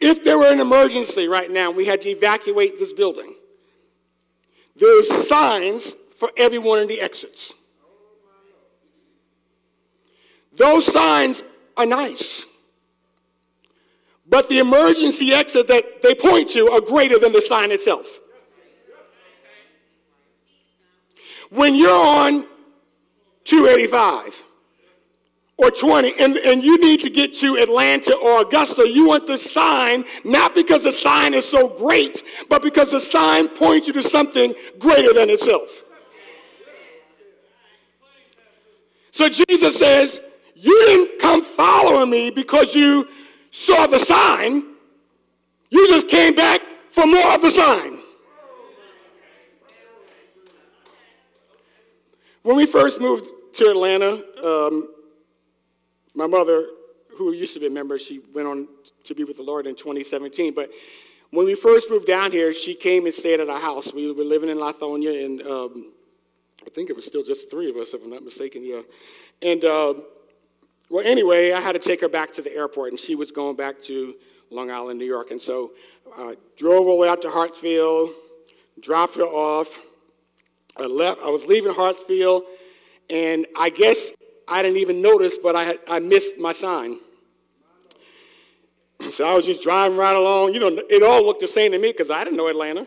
If 0.00 0.22
there 0.22 0.38
were 0.38 0.52
an 0.52 0.60
emergency 0.60 1.26
right 1.26 1.50
now, 1.50 1.68
and 1.68 1.76
we 1.76 1.86
had 1.86 2.00
to 2.02 2.08
evacuate 2.10 2.78
this 2.78 2.92
building, 2.92 3.34
there's 4.78 5.28
signs 5.28 5.96
for 6.16 6.30
every 6.36 6.58
one 6.58 6.78
of 6.78 6.88
the 6.88 7.00
exits. 7.00 7.54
Those 10.56 10.92
signs 10.92 11.42
are 11.76 11.86
nice. 11.86 12.44
But 14.28 14.48
the 14.48 14.58
emergency 14.58 15.32
exit 15.32 15.68
that 15.68 16.02
they 16.02 16.14
point 16.14 16.50
to 16.50 16.68
are 16.70 16.80
greater 16.80 17.18
than 17.18 17.32
the 17.32 17.40
sign 17.40 17.72
itself. 17.72 18.06
When 21.50 21.74
you're 21.74 21.90
on 21.90 22.46
285 23.44 24.42
or 25.58 25.72
20 25.72 26.14
and, 26.20 26.36
and 26.36 26.62
you 26.62 26.78
need 26.78 27.00
to 27.00 27.10
get 27.10 27.34
to 27.34 27.56
Atlanta 27.56 28.14
or 28.16 28.42
Augusta, 28.42 28.88
you 28.88 29.08
want 29.08 29.26
the 29.26 29.36
sign 29.36 30.04
not 30.24 30.54
because 30.54 30.84
the 30.84 30.92
sign 30.92 31.34
is 31.34 31.44
so 31.44 31.68
great, 31.68 32.22
but 32.48 32.62
because 32.62 32.92
the 32.92 33.00
sign 33.00 33.48
points 33.48 33.88
you 33.88 33.92
to 33.92 34.02
something 34.02 34.54
greater 34.78 35.12
than 35.12 35.28
itself. 35.28 35.84
So 39.10 39.28
Jesus 39.28 39.76
says, 39.76 40.20
You 40.54 40.80
didn't 40.86 41.20
come 41.20 41.44
following 41.44 42.08
me 42.08 42.30
because 42.30 42.72
you 42.72 43.08
saw 43.50 43.88
the 43.88 43.98
sign, 43.98 44.64
you 45.70 45.88
just 45.88 46.08
came 46.08 46.36
back 46.36 46.60
for 46.90 47.04
more 47.04 47.34
of 47.34 47.42
the 47.42 47.50
sign. 47.50 47.98
When 52.42 52.56
we 52.56 52.64
first 52.64 53.00
moved 53.00 53.28
to 53.54 53.70
Atlanta, 53.70 54.22
um, 54.44 54.88
my 56.18 56.26
mother, 56.26 56.66
who 57.16 57.32
used 57.32 57.54
to 57.54 57.60
be 57.60 57.66
a 57.66 57.70
member, 57.70 57.96
she 57.96 58.20
went 58.34 58.48
on 58.48 58.66
to 59.04 59.14
be 59.14 59.22
with 59.22 59.36
the 59.36 59.42
Lord 59.42 59.68
in 59.68 59.76
2017. 59.76 60.52
But 60.52 60.68
when 61.30 61.46
we 61.46 61.54
first 61.54 61.88
moved 61.88 62.08
down 62.08 62.32
here, 62.32 62.52
she 62.52 62.74
came 62.74 63.06
and 63.06 63.14
stayed 63.14 63.38
at 63.38 63.48
our 63.48 63.60
house. 63.60 63.92
We 63.92 64.10
were 64.12 64.24
living 64.24 64.50
in 64.50 64.56
Lithonia, 64.56 65.24
and 65.24 65.42
um, 65.42 65.92
I 66.66 66.70
think 66.70 66.90
it 66.90 66.96
was 66.96 67.06
still 67.06 67.22
just 67.22 67.48
three 67.48 67.70
of 67.70 67.76
us, 67.76 67.94
if 67.94 68.02
I'm 68.02 68.10
not 68.10 68.24
mistaken, 68.24 68.64
yeah. 68.64 68.80
And 69.42 69.64
uh, 69.64 69.94
well, 70.90 71.06
anyway, 71.06 71.52
I 71.52 71.60
had 71.60 71.72
to 71.72 71.78
take 71.78 72.00
her 72.00 72.08
back 72.08 72.32
to 72.32 72.42
the 72.42 72.52
airport, 72.52 72.90
and 72.90 72.98
she 72.98 73.14
was 73.14 73.30
going 73.30 73.54
back 73.54 73.80
to 73.84 74.16
Long 74.50 74.72
Island, 74.72 74.98
New 74.98 75.06
York. 75.06 75.30
And 75.30 75.40
so 75.40 75.70
I 76.16 76.34
drove 76.56 76.88
all 76.88 76.96
the 76.96 77.02
way 77.02 77.08
out 77.08 77.22
to 77.22 77.28
Hartsfield, 77.28 78.10
dropped 78.80 79.14
her 79.14 79.22
off. 79.22 79.68
I 80.76 80.86
left. 80.86 81.20
I 81.22 81.28
was 81.28 81.44
leaving 81.44 81.72
Hartsfield, 81.72 82.42
and 83.08 83.46
I 83.56 83.70
guess 83.70 84.10
I 84.48 84.62
didn't 84.62 84.78
even 84.78 85.02
notice, 85.02 85.38
but 85.38 85.54
I, 85.56 85.64
had, 85.64 85.78
I 85.88 85.98
missed 85.98 86.38
my 86.38 86.52
sign. 86.52 86.98
So 89.12 89.24
I 89.24 89.32
was 89.32 89.46
just 89.46 89.62
driving 89.62 89.96
right 89.96 90.16
along. 90.16 90.54
You 90.54 90.60
know, 90.60 90.82
it 90.90 91.04
all 91.04 91.24
looked 91.24 91.40
the 91.40 91.46
same 91.46 91.70
to 91.70 91.78
me 91.78 91.92
because 91.92 92.10
I 92.10 92.24
didn't 92.24 92.36
know 92.36 92.48
Atlanta. 92.48 92.84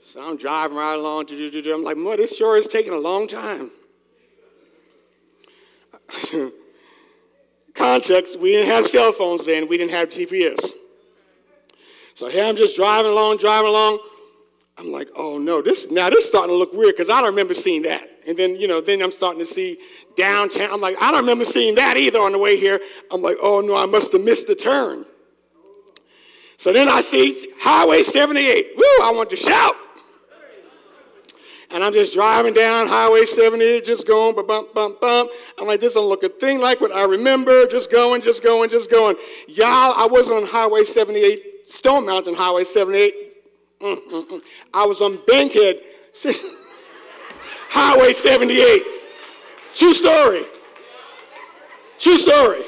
So 0.00 0.22
I'm 0.22 0.36
driving 0.36 0.76
right 0.76 0.94
along. 0.94 1.26
I'm 1.30 1.82
like, 1.82 1.96
"Boy, 1.96 2.16
this 2.16 2.36
sure 2.36 2.56
is 2.56 2.68
taking 2.68 2.92
a 2.92 2.98
long 2.98 3.26
time." 3.26 3.72
Context, 7.74 8.38
we 8.38 8.52
didn't 8.52 8.70
have 8.70 8.86
cell 8.86 9.12
phones 9.12 9.46
then, 9.46 9.66
we 9.66 9.76
didn't 9.76 9.92
have 9.92 10.10
GPS. 10.10 10.70
So 12.14 12.28
here 12.28 12.44
I'm 12.44 12.56
just 12.56 12.76
driving 12.76 13.10
along, 13.10 13.38
driving 13.38 13.70
along. 13.70 13.98
I'm 14.82 14.90
like, 14.90 15.08
oh 15.14 15.38
no, 15.38 15.62
this 15.62 15.90
now 15.90 16.10
this 16.10 16.24
is 16.24 16.28
starting 16.28 16.50
to 16.50 16.56
look 16.56 16.72
weird 16.72 16.96
because 16.96 17.08
I 17.08 17.20
don't 17.20 17.30
remember 17.30 17.54
seeing 17.54 17.82
that. 17.82 18.08
And 18.26 18.36
then, 18.36 18.56
you 18.56 18.66
know, 18.66 18.80
then 18.80 19.00
I'm 19.00 19.12
starting 19.12 19.38
to 19.38 19.46
see 19.46 19.78
downtown. 20.16 20.70
I'm 20.72 20.80
like, 20.80 20.96
I 21.00 21.10
don't 21.12 21.20
remember 21.20 21.44
seeing 21.44 21.76
that 21.76 21.96
either 21.96 22.18
on 22.18 22.32
the 22.32 22.38
way 22.38 22.58
here. 22.58 22.80
I'm 23.10 23.22
like, 23.22 23.36
oh 23.40 23.60
no, 23.60 23.76
I 23.76 23.86
must 23.86 24.12
have 24.12 24.22
missed 24.22 24.48
the 24.48 24.56
turn. 24.56 25.06
So 26.56 26.72
then 26.72 26.88
I 26.88 27.00
see 27.00 27.48
Highway 27.60 28.02
78. 28.02 28.72
Woo, 28.76 28.82
I 29.04 29.12
want 29.12 29.30
to 29.30 29.36
shout. 29.36 29.76
And 31.70 31.82
I'm 31.82 31.92
just 31.92 32.12
driving 32.12 32.52
down 32.52 32.86
Highway 32.86 33.24
78, 33.24 33.84
just 33.84 34.06
going, 34.06 34.34
bump, 34.34 34.74
bump, 34.74 35.00
bump. 35.00 35.30
I'm 35.58 35.66
like, 35.66 35.80
this 35.80 35.94
don't 35.94 36.08
look 36.08 36.22
a 36.22 36.28
thing 36.28 36.60
like 36.60 36.80
what 36.80 36.92
I 36.92 37.04
remember. 37.04 37.66
Just 37.66 37.90
going, 37.90 38.20
just 38.20 38.42
going, 38.42 38.68
just 38.68 38.90
going. 38.90 39.16
Y'all, 39.48 39.94
I 39.96 40.06
wasn't 40.10 40.42
on 40.42 40.48
Highway 40.48 40.84
78, 40.84 41.66
Stone 41.68 42.04
Mountain 42.04 42.34
Highway 42.34 42.64
78. 42.64 43.31
I 43.82 44.86
was 44.86 45.00
on 45.00 45.18
Bankhead 45.26 45.80
Highway 47.68 48.12
78. 48.12 48.82
True 49.74 49.94
story. 49.94 50.44
True 51.98 52.18
story. 52.18 52.62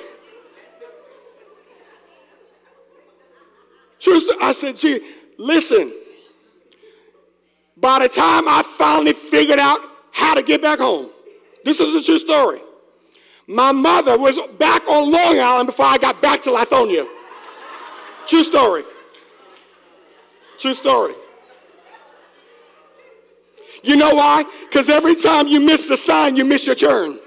True 4.01 4.21
story. 4.21 4.39
I 4.41 4.53
said, 4.53 4.77
gee, 4.77 5.01
listen. 5.39 5.93
By 7.77 8.01
the 8.01 8.09
time 8.09 8.49
I 8.49 8.63
finally 8.77 9.13
figured 9.13 9.59
out 9.59 9.81
how 10.13 10.35
to 10.35 10.43
get 10.43 10.63
back 10.63 10.79
home, 10.79 11.11
this 11.65 11.81
is 11.81 11.95
a 11.95 12.05
true 12.05 12.19
story. 12.19 12.61
My 13.47 13.73
mother 13.73 14.19
was 14.19 14.39
back 14.59 14.89
on 14.89 15.13
Long 15.13 15.39
Island 15.39 15.67
before 15.67 15.87
I 15.87 15.99
got 15.99 16.23
back 16.23 16.43
to 16.43 16.51
Lithonia. 16.51 17.07
True 18.27 18.43
story. 18.43 18.85
True 20.59 20.75
story. 20.75 21.15
You 23.83 23.97
know 23.97 24.15
why? 24.15 24.45
Because 24.63 24.89
every 24.89 25.15
time 25.15 25.47
you 25.47 25.61
miss 25.61 25.89
the 25.89 25.97
sign, 25.97 26.37
you 26.37 26.45
miss 26.45 26.67
your 26.67 26.75
turn. 26.75 27.19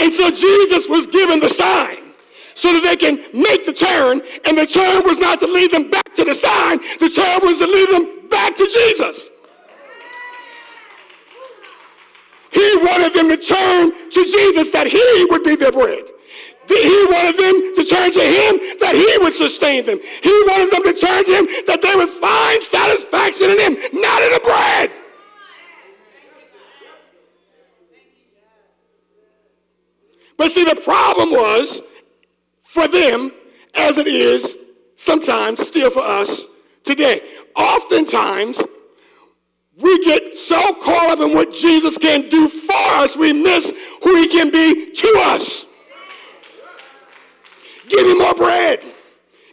And 0.00 0.12
so 0.12 0.30
Jesus 0.30 0.88
was 0.88 1.06
given 1.06 1.40
the 1.40 1.48
sign 1.48 2.14
so 2.54 2.72
that 2.72 2.82
they 2.82 2.96
can 2.96 3.16
make 3.32 3.64
the 3.64 3.72
turn. 3.72 4.22
And 4.44 4.58
the 4.58 4.66
turn 4.66 5.02
was 5.04 5.18
not 5.18 5.38
to 5.40 5.46
lead 5.46 5.70
them 5.70 5.90
back 5.90 6.14
to 6.14 6.24
the 6.24 6.34
sign, 6.34 6.78
the 6.98 7.10
turn 7.10 7.40
was 7.42 7.58
to 7.58 7.66
lead 7.66 7.88
them 7.90 8.28
back 8.28 8.56
to 8.56 8.64
Jesus. 8.66 9.30
He 12.50 12.76
wanted 12.78 13.14
them 13.14 13.28
to 13.28 13.36
turn 13.36 14.10
to 14.10 14.24
Jesus 14.24 14.70
that 14.70 14.88
he 14.88 15.26
would 15.30 15.44
be 15.44 15.54
their 15.54 15.70
bread. 15.70 16.04
He 16.76 17.06
wanted 17.10 17.36
them 17.36 17.74
to 17.74 17.84
turn 17.84 18.12
to 18.12 18.20
him 18.20 18.58
that 18.78 18.94
he 18.94 19.18
would 19.18 19.34
sustain 19.34 19.84
them. 19.84 19.98
He 20.22 20.30
wanted 20.46 20.70
them 20.70 20.82
to 20.84 20.92
turn 20.92 21.24
to 21.24 21.32
him 21.32 21.46
that 21.66 21.82
they 21.82 21.94
would 21.96 22.08
find 22.08 22.62
satisfaction 22.62 23.50
in 23.50 23.58
him, 23.58 24.00
not 24.00 24.22
in 24.22 24.32
the 24.32 24.40
bread. 24.42 24.90
But 30.36 30.52
see, 30.52 30.64
the 30.64 30.76
problem 30.76 31.30
was 31.30 31.82
for 32.62 32.88
them 32.88 33.30
as 33.74 33.98
it 33.98 34.06
is 34.06 34.56
sometimes 34.96 35.66
still 35.66 35.90
for 35.90 36.02
us 36.02 36.46
today. 36.84 37.20
Oftentimes, 37.56 38.62
We 39.80 40.04
get 40.04 40.36
so 40.36 40.74
caught 40.74 41.10
up 41.10 41.20
in 41.20 41.34
what 41.34 41.52
Jesus 41.52 41.96
can 41.96 42.28
do 42.28 42.48
for 42.48 42.72
us, 42.76 43.16
we 43.16 43.32
miss 43.32 43.72
who 44.02 44.16
he 44.16 44.28
can 44.28 44.50
be 44.50 44.90
to 44.90 45.14
us. 45.18 45.66
Give 47.90 48.06
me 48.06 48.14
more 48.14 48.34
bread. 48.34 48.84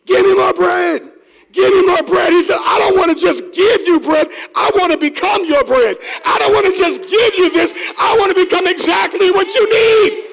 Give 0.05 0.23
me 0.23 0.35
more 0.35 0.53
bread. 0.53 1.11
Give 1.51 1.73
me 1.73 1.87
more 1.87 2.03
bread. 2.03 2.31
He 2.31 2.43
said, 2.43 2.59
I 2.59 2.77
don't 2.77 2.95
want 2.95 3.09
to 3.09 3.19
just 3.19 3.51
give 3.51 3.81
you 3.81 3.99
bread. 3.99 4.27
I 4.55 4.69
want 4.75 4.91
to 4.91 4.97
become 4.97 5.43
your 5.45 5.63
bread. 5.63 5.97
I 6.23 6.37
don't 6.37 6.53
want 6.53 6.67
to 6.67 6.77
just 6.77 7.01
give 7.01 7.33
you 7.33 7.51
this. 7.51 7.73
I 7.97 8.15
want 8.19 8.35
to 8.35 8.45
become 8.45 8.67
exactly 8.67 9.31
what 9.31 9.47
you 9.55 9.65
need. 9.73 10.25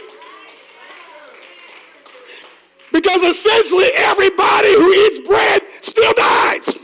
Because 2.93 3.23
essentially 3.23 3.91
everybody 3.95 4.75
who 4.75 4.93
eats 4.93 5.27
bread 5.27 5.63
still 5.81 6.13
dies. 6.13 6.79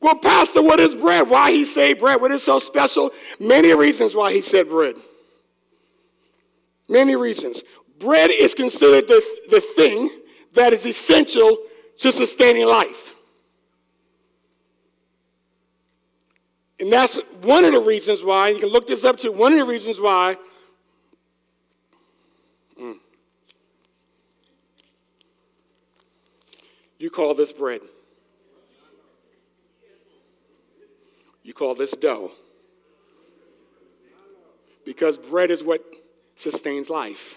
Well, 0.00 0.16
Pastor, 0.16 0.62
what 0.62 0.80
is 0.80 0.94
bread? 0.94 1.28
Why 1.28 1.52
he 1.52 1.66
say 1.66 1.92
bread? 1.92 2.20
What 2.20 2.32
is 2.32 2.42
so 2.42 2.58
special? 2.58 3.10
Many 3.38 3.74
reasons 3.74 4.16
why 4.16 4.32
he 4.32 4.40
said 4.40 4.70
bread. 4.70 4.96
Many 6.92 7.16
reasons. 7.16 7.62
Bread 7.98 8.30
is 8.30 8.52
considered 8.54 9.08
the, 9.08 9.24
the 9.48 9.62
thing 9.62 10.10
that 10.52 10.74
is 10.74 10.84
essential 10.84 11.56
to 11.96 12.12
sustaining 12.12 12.66
life. 12.66 13.14
And 16.78 16.92
that's 16.92 17.18
one 17.40 17.64
of 17.64 17.72
the 17.72 17.80
reasons 17.80 18.22
why, 18.22 18.50
you 18.50 18.60
can 18.60 18.68
look 18.68 18.86
this 18.86 19.06
up 19.06 19.18
too, 19.18 19.32
one 19.32 19.52
of 19.52 19.58
the 19.58 19.64
reasons 19.64 20.00
why 20.00 20.36
mm, 22.78 22.96
you 26.98 27.08
call 27.08 27.32
this 27.32 27.54
bread. 27.54 27.80
You 31.42 31.54
call 31.54 31.74
this 31.74 31.92
dough. 31.92 32.32
Because 34.84 35.16
bread 35.16 35.50
is 35.50 35.64
what 35.64 35.82
sustains 36.42 36.90
life. 36.90 37.36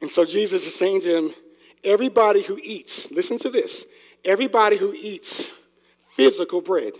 And 0.00 0.10
so 0.10 0.24
Jesus 0.24 0.66
is 0.66 0.74
saying 0.74 1.00
to 1.02 1.16
him, 1.16 1.34
everybody 1.82 2.42
who 2.42 2.58
eats, 2.62 3.10
listen 3.10 3.38
to 3.38 3.50
this, 3.50 3.86
everybody 4.24 4.76
who 4.76 4.92
eats 4.92 5.48
physical 6.14 6.60
bread 6.60 6.92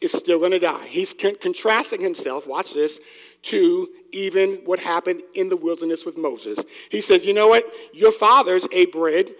is 0.00 0.12
still 0.12 0.38
going 0.38 0.52
to 0.52 0.58
die. 0.58 0.86
He's 0.86 1.12
con- 1.12 1.36
contrasting 1.40 2.00
himself, 2.00 2.46
watch 2.46 2.74
this, 2.74 3.00
to 3.42 3.88
even 4.12 4.60
what 4.64 4.78
happened 4.78 5.22
in 5.34 5.48
the 5.48 5.56
wilderness 5.56 6.04
with 6.04 6.16
Moses. 6.16 6.58
He 6.90 7.00
says, 7.00 7.24
You 7.24 7.34
know 7.34 7.48
what? 7.48 7.64
Your 7.92 8.12
fathers 8.12 8.66
ate 8.72 8.92
bread, 8.92 9.32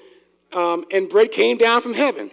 um, 0.52 0.84
and 0.90 1.08
bread 1.08 1.30
came 1.30 1.56
down 1.56 1.82
from 1.82 1.94
heaven. 1.94 2.30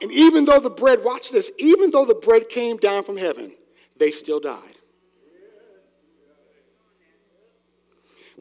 And 0.00 0.10
even 0.10 0.44
though 0.44 0.60
the 0.60 0.70
bread, 0.70 1.04
watch 1.04 1.30
this, 1.30 1.50
even 1.58 1.90
though 1.90 2.04
the 2.04 2.14
bread 2.14 2.48
came 2.48 2.76
down 2.76 3.04
from 3.04 3.16
heaven, 3.16 3.52
they 3.96 4.10
still 4.10 4.40
died. 4.40 4.78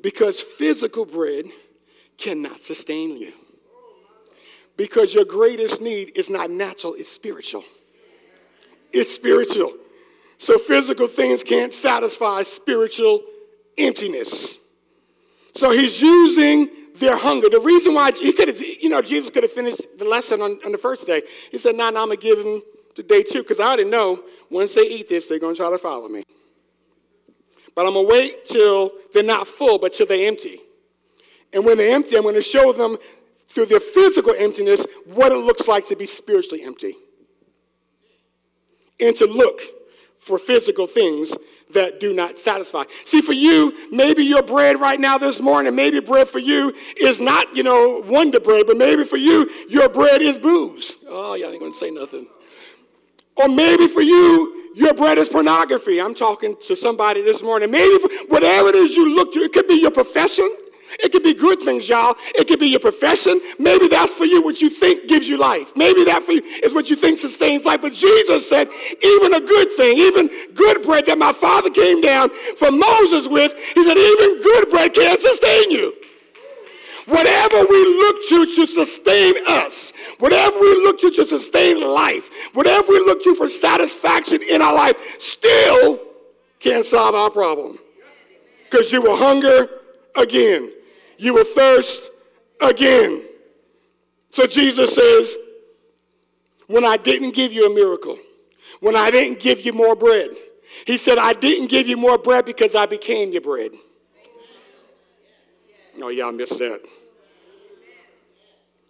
Because 0.02 0.42
physical 0.42 1.06
bread 1.06 1.46
cannot 2.18 2.62
sustain 2.62 3.18
you. 3.18 3.34
Because 4.76 5.14
your 5.14 5.26
greatest 5.26 5.82
need 5.82 6.18
is 6.18 6.30
not 6.30 6.50
natural, 6.50 6.96
it's 6.96 7.12
spiritual. 7.12 7.64
It's 8.92 9.14
spiritual. 9.14 9.74
So 10.38 10.58
physical 10.58 11.08
things 11.08 11.44
can't 11.44 11.72
satisfy 11.72 12.44
spiritual 12.44 13.22
emptiness. 13.78 14.58
So 15.56 15.72
he's 15.72 16.02
using 16.02 16.70
their 17.00 17.18
hunger. 17.18 17.50
The 17.50 17.60
reason 17.60 17.94
why 17.94 18.12
he 18.12 18.34
could 18.34 18.48
have, 18.48 18.62
you 18.62 18.90
know, 18.90 19.02
Jesus 19.02 19.30
could 19.30 19.44
have 19.44 19.52
finished 19.52 19.82
the 19.98 20.06
lesson 20.06 20.42
on, 20.42 20.60
on 20.66 20.72
the 20.72 20.78
first 20.78 21.08
day. 21.08 21.22
He 21.52 21.58
said, 21.58 21.76
"Nah, 21.76 21.90
nah 21.90 22.04
I'm 22.04 22.10
gonna 22.10 22.18
give 22.18 22.40
him 22.40 22.62
to 22.96 23.04
day 23.04 23.24
two 23.24 23.40
because 23.40 23.60
I 23.60 23.66
already 23.68 23.86
know 23.86 24.24
once 24.50 24.76
they 24.76 24.88
eat 24.88 25.10
this, 25.10 25.28
they're 25.28 25.40
gonna 25.40 25.56
try 25.56 25.70
to 25.70 25.78
follow 25.78 26.08
me. 26.08 26.24
But 27.76 27.88
I'm 27.88 27.94
gonna 27.94 28.08
wait 28.08 28.46
till 28.46 28.92
they're 29.14 29.24
not 29.24 29.48
full, 29.48 29.80
but 29.80 29.94
till 29.94 30.06
they're 30.06 30.28
empty. 30.28 30.62
And 31.52 31.66
when 31.66 31.78
they're 31.78 31.96
empty, 31.96 32.16
I'm 32.16 32.24
gonna 32.24 32.44
show 32.44 32.72
them 32.72 32.98
through 33.48 33.68
their 33.68 33.80
physical 33.80 34.34
emptiness 34.38 34.86
what 35.06 35.32
it 35.32 35.38
looks 35.38 35.68
like 35.68 35.88
to 35.88 35.96
be 35.96 36.06
spiritually 36.06 36.64
empty, 36.64 36.96
and 39.00 39.16
to 39.16 39.26
look 39.26 39.62
for 40.20 40.40
physical 40.40 40.88
things 40.88 41.34
that 41.74 42.00
do 42.00 42.14
not 42.14 42.38
satisfy. 42.38 42.84
See, 43.06 43.22
for 43.22 43.34
you, 43.34 43.90
maybe 43.92 44.24
your 44.24 44.44
bread 44.44 44.80
right 44.80 45.00
now 45.00 45.18
this 45.18 45.40
morning, 45.40 45.76
maybe 45.76 46.00
bread 46.00 46.28
for 46.30 46.40
you 46.40 46.74
is 46.98 47.20
not, 47.20 47.56
you 47.56 47.64
know, 47.64 48.04
wonder 48.08 48.40
bread, 48.40 48.66
but 48.68 48.78
maybe 48.78 49.04
for 49.04 49.18
you, 49.18 49.50
your 49.70 49.90
bread 49.90 50.22
is 50.22 50.40
booze. 50.40 50.96
Oh, 51.08 51.34
y'all 51.36 51.52
ain't 51.52 51.60
gonna 51.60 51.72
say 51.72 51.92
nothing. 51.92 52.28
Or 53.36 53.48
maybe 53.48 53.88
for 53.88 54.02
you, 54.02 54.72
your 54.76 54.94
bread 54.94 55.18
is 55.18 55.30
pornography. 55.30 56.00
I'm 56.02 56.16
talking 56.16 56.56
to 56.68 56.76
somebody 56.76 57.22
this 57.22 57.44
morning. 57.44 57.70
Maybe 57.70 58.04
whatever 58.28 58.70
it 58.70 58.76
is 58.76 58.96
you 58.96 59.16
look 59.16 59.34
to, 59.34 59.40
it 59.40 59.54
could 59.54 59.68
be 59.68 59.76
your 59.76 59.92
profession. 59.92 60.50
It 61.00 61.12
could 61.12 61.24
be 61.24 61.34
good 61.34 61.62
things, 61.62 61.88
y'all. 61.90 62.16
It 62.36 62.48
could 62.48 62.60
be 62.60 62.68
your 62.68 62.80
profession. 62.80 63.42
Maybe 63.60 63.88
that's 63.88 64.14
for 64.14 64.26
you 64.26 64.44
what 64.44 64.62
you 64.62 64.70
think 64.70 65.08
gives 65.08 65.28
you 65.28 65.38
life. 65.38 65.72
Maybe 65.76 66.04
that 66.06 66.24
for 66.24 66.34
you 66.34 66.42
is 66.64 66.74
what 66.74 66.90
you 66.90 66.96
think 66.96 67.18
sustains 67.18 67.66
life. 67.66 67.82
But 67.82 67.94
Jesus 67.94 68.48
said, 68.48 68.70
even 69.02 69.34
a 69.34 69.42
good 69.42 69.72
thing, 69.74 69.98
even 69.98 70.30
good 70.54 70.82
bread 70.82 71.06
that 71.08 71.18
my 71.18 71.34
father 71.34 71.70
came 71.70 72.02
down 72.02 72.30
from 72.58 72.80
Moses 72.80 73.28
with, 73.28 73.54
he 73.74 73.84
said, 73.84 73.98
even 73.98 74.42
good 74.42 74.70
bread 74.70 74.94
can't 74.94 75.20
sustain 75.20 75.72
you. 75.72 75.94
Whatever 77.06 77.66
we 77.70 77.84
look 77.86 78.28
to 78.30 78.46
to 78.56 78.66
sustain 78.66 79.34
us, 79.46 79.92
whatever 80.20 80.58
we 80.58 80.74
look 80.84 81.00
to 81.02 81.12
to 81.12 81.26
sustain 81.26 81.82
life, 81.82 82.30
whatever 82.54 82.88
we 82.88 83.00
look 83.00 83.22
to 83.24 83.36
for 83.36 83.50
satisfaction 83.50 84.42
in 84.42 84.62
our 84.62 84.74
life, 84.74 84.96
still 85.20 86.00
can't 86.60 86.86
solve 86.86 87.14
our 87.14 87.30
problem. 87.30 87.78
Because 88.70 88.92
you 88.92 89.02
will 89.02 89.18
hunger 89.18 89.70
again 90.16 90.73
you 91.24 91.34
will 91.34 91.46
thirst 91.46 92.12
again. 92.60 93.26
So 94.30 94.46
Jesus 94.46 94.94
says, 94.94 95.38
when 96.68 96.84
I 96.84 96.98
didn't 96.98 97.34
give 97.34 97.54
you 97.54 97.66
a 97.66 97.74
miracle, 97.74 98.18
when 98.82 98.98
I 98.98 99.10
didn't 99.10 99.40
give 99.40 99.62
you 99.62 99.72
more 99.72 99.96
bread, 99.96 100.32
he 100.86 100.98
said, 100.98 101.18
I 101.18 101.32
didn't 101.32 101.68
give 101.68 101.88
you 101.88 101.96
more 101.96 102.18
bread 102.18 102.44
because 102.44 102.76
I 102.76 102.88
became 102.88 103.32
your 103.32 103.42
bread. 103.42 103.72
Oh, 106.02 106.10
y'all 106.10 106.34
missed 106.34 106.60
that. 106.60 106.82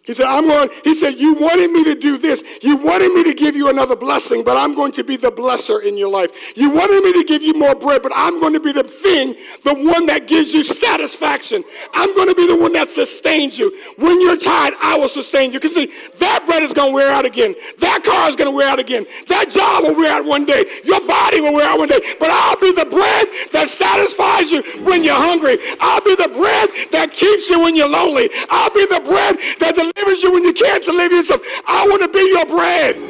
He 0.06 0.14
said, 0.14 0.26
I'm 0.26 0.48
going, 0.48 0.70
he 0.84 0.96
said, 0.96 1.18
you 1.18 1.34
wanted 1.36 1.72
me 1.72 1.86
to 1.86 1.96
do 1.96 2.18
this. 2.18 2.44
You 2.62 2.76
wanted 2.76 3.14
me 3.14 3.24
to 3.24 3.34
give 3.34 3.56
you 3.56 3.70
another 3.70 3.96
blessing, 3.96 4.44
but 4.44 4.58
I'm 4.58 4.76
going 4.76 4.92
to 4.94 5.04
be 5.04 5.16
the 5.16 5.32
blesser 5.32 5.82
in 5.82 5.96
your 5.96 6.10
life. 6.10 6.30
You 6.58 6.72
wanted 6.72 7.02
me 7.04 7.14
to 7.14 7.24
give 7.24 7.42
you 7.42 7.54
more 7.54 7.74
bread, 7.74 8.04
but 8.04 8.12
I'm 8.14 8.42
going 8.42 8.52
to 8.52 8.60
be 8.60 8.74
the 8.74 8.84
thing, 8.84 9.36
the 9.64 9.74
one 9.74 10.06
that 10.08 10.28
gives 10.28 10.54
you 10.54 10.66
satisfaction. 10.66 11.64
I'm 11.94 12.14
going 12.16 12.28
to 12.28 12.36
be 12.36 12.46
the 12.46 12.56
one 12.56 12.74
that 12.74 12.90
sustains 12.90 13.58
you. 13.58 13.72
When 13.98 14.20
you're 14.20 14.36
tired, 14.36 14.74
I 14.82 14.98
will 14.98 15.08
sustain 15.08 15.54
you. 15.54 15.60
Because 15.60 15.74
see, 15.74 15.90
that 16.20 16.46
bread 16.46 16.64
is 16.64 16.74
going 16.74 16.92
to 16.92 16.94
wear 16.94 17.10
out 17.14 17.26
again. 17.26 17.56
That 17.80 18.04
car 18.04 18.28
is 18.28 18.36
going 18.36 18.52
to 18.52 18.56
wear 18.56 18.68
out 18.68 18.80
again. 18.80 19.06
That 19.30 19.52
job 19.52 19.84
will 19.84 19.96
wear 19.96 20.12
out 20.12 20.26
one 20.26 20.44
day. 20.44 20.66
Your 20.84 21.00
body 21.08 21.40
will 21.40 21.54
wear 21.54 21.70
out 21.70 21.80
one 21.80 21.88
day. 21.88 22.02
But 22.20 22.30
I'll 22.30 22.60
be 22.60 22.74
the 22.74 22.86
bread 22.86 23.28
that 23.54 23.70
satisfies 23.70 24.52
you 24.52 24.64
when 24.84 25.02
you're 25.02 25.16
hungry. 25.16 25.60
I'll 25.80 26.04
be 26.04 26.16
the 26.16 26.28
bread 26.28 26.92
that 26.92 27.14
keeps 27.14 27.50
you 27.50 27.62
when 27.62 27.74
you're 27.74 27.88
lonely. 27.88 28.30
I'll 28.50 28.74
be 28.74 28.86
the 28.86 29.00
bread 29.00 29.38
that 29.60 29.76
delivers 29.76 29.93
you 29.98 30.32
when 30.32 30.44
you 30.44 30.54
can't 30.54 30.84
deliver 30.84 31.16
yourself. 31.16 31.42
I 31.68 31.86
want 31.88 32.02
to 32.02 32.10
be 32.10 32.20
your 32.20 32.46
bread. 32.46 33.10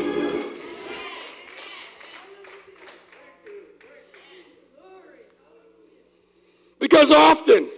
Because 6.80 7.12
often, 7.12 7.70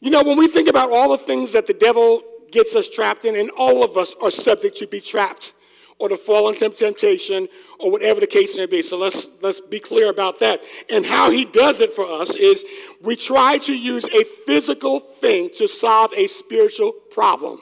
you 0.00 0.10
know, 0.10 0.22
when 0.22 0.36
we 0.36 0.48
think 0.48 0.68
about 0.68 0.90
all 0.90 1.10
the 1.10 1.18
things 1.18 1.52
that 1.52 1.66
the 1.66 1.72
devil 1.72 2.22
gets 2.52 2.76
us 2.76 2.88
trapped 2.88 3.24
in, 3.24 3.36
and 3.36 3.50
all 3.50 3.82
of 3.82 3.96
us 3.96 4.14
are 4.22 4.30
subject 4.30 4.76
to 4.78 4.86
be 4.86 5.00
trapped 5.00 5.54
or 5.98 6.08
to 6.08 6.16
fall 6.16 6.48
into 6.48 6.68
temptation 6.70 7.48
or 7.78 7.90
whatever 7.90 8.20
the 8.20 8.26
case 8.26 8.56
may 8.56 8.66
be. 8.66 8.82
So 8.82 8.96
let's, 8.96 9.30
let's 9.40 9.60
be 9.60 9.80
clear 9.80 10.10
about 10.10 10.38
that. 10.40 10.60
And 10.90 11.04
how 11.04 11.30
he 11.30 11.44
does 11.44 11.80
it 11.80 11.92
for 11.92 12.06
us 12.06 12.36
is 12.36 12.64
we 13.02 13.16
try 13.16 13.58
to 13.58 13.74
use 13.74 14.04
a 14.06 14.24
physical 14.46 15.00
thing 15.00 15.50
to 15.56 15.68
solve 15.68 16.12
a 16.16 16.26
spiritual 16.26 16.92
problem. 16.92 17.60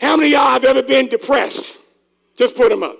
How 0.00 0.16
many 0.16 0.34
of 0.34 0.40
y'all 0.40 0.50
have 0.52 0.64
ever 0.64 0.82
been 0.82 1.08
depressed? 1.08 1.76
Just 2.36 2.56
put 2.56 2.70
them 2.70 2.82
up. 2.82 2.96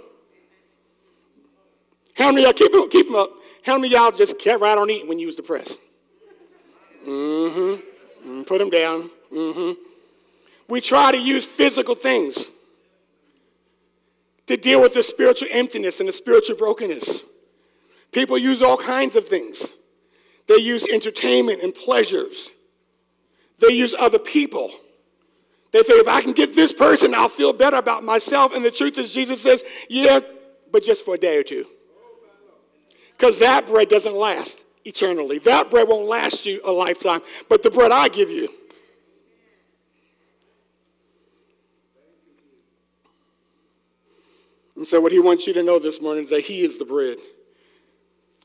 How 2.14 2.30
many 2.30 2.44
of 2.44 2.58
y'all, 2.60 2.68
keep 2.68 2.90
keep 2.90 3.06
them 3.06 3.14
up. 3.14 3.30
How 3.62 3.78
many 3.78 3.86
of 3.88 3.92
y'all 3.92 4.10
just 4.10 4.38
kept 4.38 4.60
right 4.60 4.76
on 4.76 4.90
eating 4.90 5.08
when 5.08 5.18
you 5.18 5.26
was 5.26 5.36
depressed? 5.36 5.80
Mm-hmm. 7.06 7.58
mm-hmm. 8.28 8.42
Put 8.42 8.58
them 8.58 8.68
down. 8.68 9.10
Mm-hmm. 9.32 9.89
We 10.70 10.80
try 10.80 11.10
to 11.10 11.18
use 11.18 11.44
physical 11.44 11.96
things 11.96 12.46
to 14.46 14.56
deal 14.56 14.80
with 14.80 14.94
the 14.94 15.02
spiritual 15.02 15.48
emptiness 15.50 16.00
and 16.00 16.08
the 16.08 16.12
spiritual 16.12 16.56
brokenness. 16.56 17.22
People 18.12 18.38
use 18.38 18.62
all 18.62 18.76
kinds 18.76 19.16
of 19.16 19.28
things 19.28 19.68
They 20.48 20.56
use 20.56 20.84
entertainment 20.84 21.62
and 21.62 21.72
pleasures. 21.72 22.50
They 23.60 23.72
use 23.72 23.94
other 23.96 24.18
people. 24.18 24.72
They 25.70 25.84
think 25.84 26.00
if 26.00 26.08
I 26.08 26.20
can 26.20 26.32
get 26.32 26.56
this 26.56 26.72
person, 26.72 27.14
I'll 27.14 27.28
feel 27.28 27.52
better 27.52 27.76
about 27.76 28.02
myself. 28.02 28.52
And 28.52 28.64
the 28.64 28.72
truth 28.72 28.98
is, 28.98 29.12
Jesus 29.14 29.40
says, 29.40 29.62
yeah, 29.88 30.18
but 30.72 30.82
just 30.82 31.04
for 31.04 31.14
a 31.14 31.18
day 31.18 31.36
or 31.36 31.44
two. 31.44 31.66
Because 33.12 33.38
that 33.38 33.66
bread 33.66 33.88
doesn't 33.88 34.14
last 34.14 34.64
eternally. 34.84 35.38
That 35.38 35.70
bread 35.70 35.86
won't 35.86 36.08
last 36.08 36.44
you 36.44 36.60
a 36.64 36.72
lifetime, 36.72 37.20
but 37.48 37.62
the 37.62 37.70
bread 37.70 37.92
I 37.92 38.08
give 38.08 38.30
you. 38.30 38.48
And 44.80 44.88
so, 44.88 44.98
what 44.98 45.12
he 45.12 45.18
wants 45.18 45.46
you 45.46 45.52
to 45.52 45.62
know 45.62 45.78
this 45.78 46.00
morning 46.00 46.24
is 46.24 46.30
that 46.30 46.40
he 46.40 46.62
is 46.62 46.78
the 46.78 46.86
bread. 46.86 47.18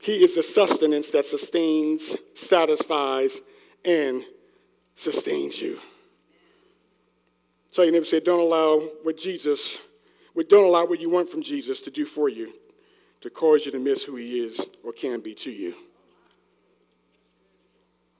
He 0.02 0.22
is 0.22 0.34
the 0.34 0.42
sustenance 0.42 1.10
that 1.12 1.24
sustains, 1.24 2.14
satisfies, 2.34 3.40
and 3.86 4.22
sustains 4.96 5.58
you. 5.58 5.80
So 7.70 7.84
you 7.84 7.90
never 7.90 8.04
say, 8.04 8.20
don't 8.20 8.40
allow 8.40 8.80
what 9.02 9.16
Jesus, 9.16 9.78
don't 10.50 10.66
allow 10.66 10.84
what 10.84 11.00
you 11.00 11.08
want 11.08 11.30
from 11.30 11.42
Jesus 11.42 11.80
to 11.80 11.90
do 11.90 12.04
for 12.04 12.28
you, 12.28 12.52
to 13.22 13.30
cause 13.30 13.64
you 13.64 13.72
to 13.72 13.78
miss 13.78 14.04
who 14.04 14.16
he 14.16 14.38
is 14.38 14.60
or 14.84 14.92
can 14.92 15.20
be 15.20 15.34
to 15.36 15.50
you. 15.50 15.74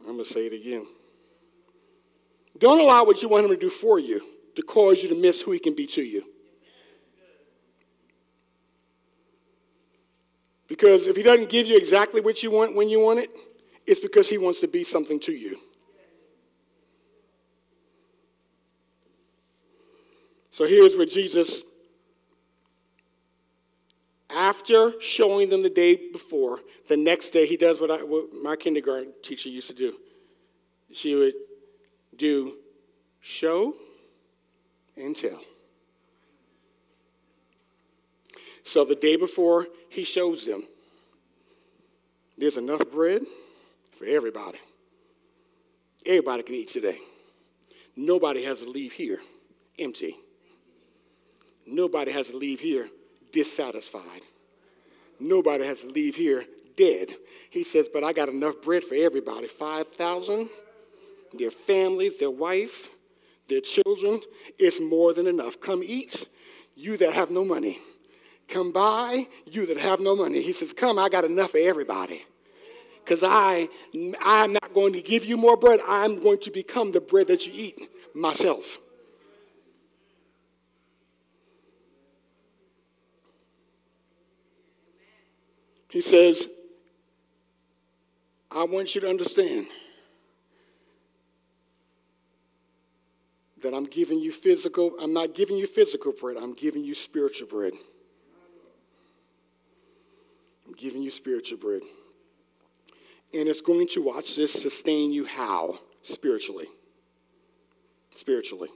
I'm 0.01 0.15
going 0.15 0.25
to 0.25 0.25
say 0.25 0.47
it 0.47 0.55
again. 0.55 0.87
Don't 2.59 2.81
allow 2.81 3.05
what 3.05 3.21
you 3.21 3.29
want 3.29 3.45
him 3.45 3.51
to 3.51 3.59
do 3.59 3.69
for 3.69 3.99
you 3.99 4.23
to 4.55 4.63
cause 4.63 5.03
you 5.03 5.11
to 5.11 5.15
miss 5.15 5.43
who 5.43 5.53
he 5.53 5.59
can 5.59 5.75
be 5.75 5.87
to 5.89 6.03
you. 6.03 6.25
Because 10.69 11.07
if 11.07 11.17
he 11.17 11.23
doesn't 11.23 11.49
give 11.49 11.67
you 11.67 11.77
exactly 11.77 12.21
what 12.21 12.43
you 12.43 12.51
want 12.51 12.75
when 12.75 12.89
you 12.89 13.01
want 13.01 13.21
it, 13.21 13.31
it's 13.87 14.01
because 14.01 14.29
he 14.29 14.39
wants 14.39 14.61
to 14.61 14.69
be 14.69 14.83
something 14.83 15.21
to 15.21 15.33
you. 15.33 15.59
So 20.51 20.65
here's 20.65 20.97
where 20.97 21.07
Jesus, 21.07 21.65
after 24.31 24.95
showing 25.01 25.51
them 25.51 25.63
the 25.63 25.71
day 25.71 26.11
before, 26.11 26.61
the 26.89 26.97
next 26.97 27.31
day 27.31 27.47
he 27.47 27.57
does 27.57 27.79
what, 27.79 27.91
I, 27.91 28.03
what 28.03 28.33
my 28.43 28.57
kindergarten 28.57 29.13
teacher 29.23 29.51
used 29.51 29.69
to 29.69 29.75
do. 29.75 29.97
She 30.93 31.15
would 31.15 31.35
do 32.17 32.57
show 33.21 33.75
and 34.97 35.15
tell. 35.15 35.41
So 38.63 38.85
the 38.85 38.97
day 38.97 39.17
before, 39.17 39.67
he 39.97 40.05
shows 40.05 40.45
them 40.45 40.63
there's 42.37 42.59
enough 42.59 42.83
bread 42.93 43.23
for 43.99 44.05
everybody. 44.05 44.59
Everybody 46.05 46.43
can 46.43 46.55
eat 46.55 46.69
today. 46.69 46.99
Nobody 47.97 48.45
has 48.45 48.61
to 48.61 48.69
leave 48.69 48.93
here 48.93 49.21
empty. 49.79 50.15
Nobody 51.67 52.13
has 52.13 52.29
to 52.29 52.37
leave 52.37 52.61
here 52.61 52.91
dissatisfied. 53.33 54.21
Nobody 55.19 55.65
has 55.65 55.81
to 55.81 55.89
leave 55.89 56.15
here 56.15 56.45
dead. 56.77 57.15
He 57.49 57.65
says, 57.65 57.89
But 57.91 58.05
I 58.05 58.13
got 58.13 58.29
enough 58.29 58.61
bread 58.61 58.85
for 58.85 58.97
everybody 58.97 59.49
5,000, 59.49 60.51
their 61.39 61.51
families, 61.51 62.19
their 62.19 62.31
wife, 62.31 62.91
their 63.49 63.63
children. 63.63 64.21
It's 64.59 64.79
more 64.79 65.15
than 65.15 65.27
enough. 65.27 65.59
Come 65.59 65.83
eat, 65.83 66.29
you 66.75 66.99
that 66.99 67.15
have 67.15 67.31
no 67.31 67.47
money. 67.47 67.81
Come 68.49 68.73
buy, 68.73 69.27
you 69.51 69.67
that 69.67 69.79
have 69.79 70.01
no 70.01 70.15
money. 70.15 70.41
He 70.41 70.53
says, 70.53 70.73
Come, 70.73 70.99
I 70.99 71.09
got 71.09 71.25
enough 71.25 71.51
for 71.51 71.59
everybody. 71.59 72.25
Because 73.05 73.23
I, 73.23 73.69
I'm 74.21 74.53
not 74.53 74.75
going 74.75 74.93
to 74.95 75.03
give 75.03 75.25
you 75.25 75.37
more 75.37 75.57
bread. 75.57 75.81
I'm 75.87 76.21
going 76.21 76.41
to 76.41 76.51
become 76.51 76.93
the 76.93 77.01
bread 77.01 77.29
that 77.29 77.47
you 77.47 77.53
eat 77.55 77.89
myself. 78.15 78.79
He 85.89 86.01
says, 86.01 86.49
I 88.51 88.65
want 88.65 88.95
you 88.95 89.01
to 89.03 89.09
understand 89.09 89.69
that 93.63 93.73
I'm 93.75 93.85
giving 93.85 94.19
you 94.19 94.33
physical, 94.33 94.93
I'm 95.01 95.13
not 95.13 95.35
giving 95.35 95.57
you 95.57 95.67
physical 95.67 96.13
bread, 96.13 96.37
I'm 96.37 96.55
giving 96.55 96.85
you 96.85 96.95
spiritual 96.95 97.49
bread. 97.49 97.73
Giving 100.77 101.03
you 101.03 101.11
spiritual 101.11 101.59
bread. 101.59 101.83
And 103.35 103.49
it's 103.49 103.61
going 103.61 103.89
to, 103.89 104.03
watch 104.03 104.37
this, 104.37 104.53
sustain 104.53 105.13
you 105.13 105.25
how? 105.25 105.79
Spiritually. 106.03 106.67
Spiritually. 108.15 108.69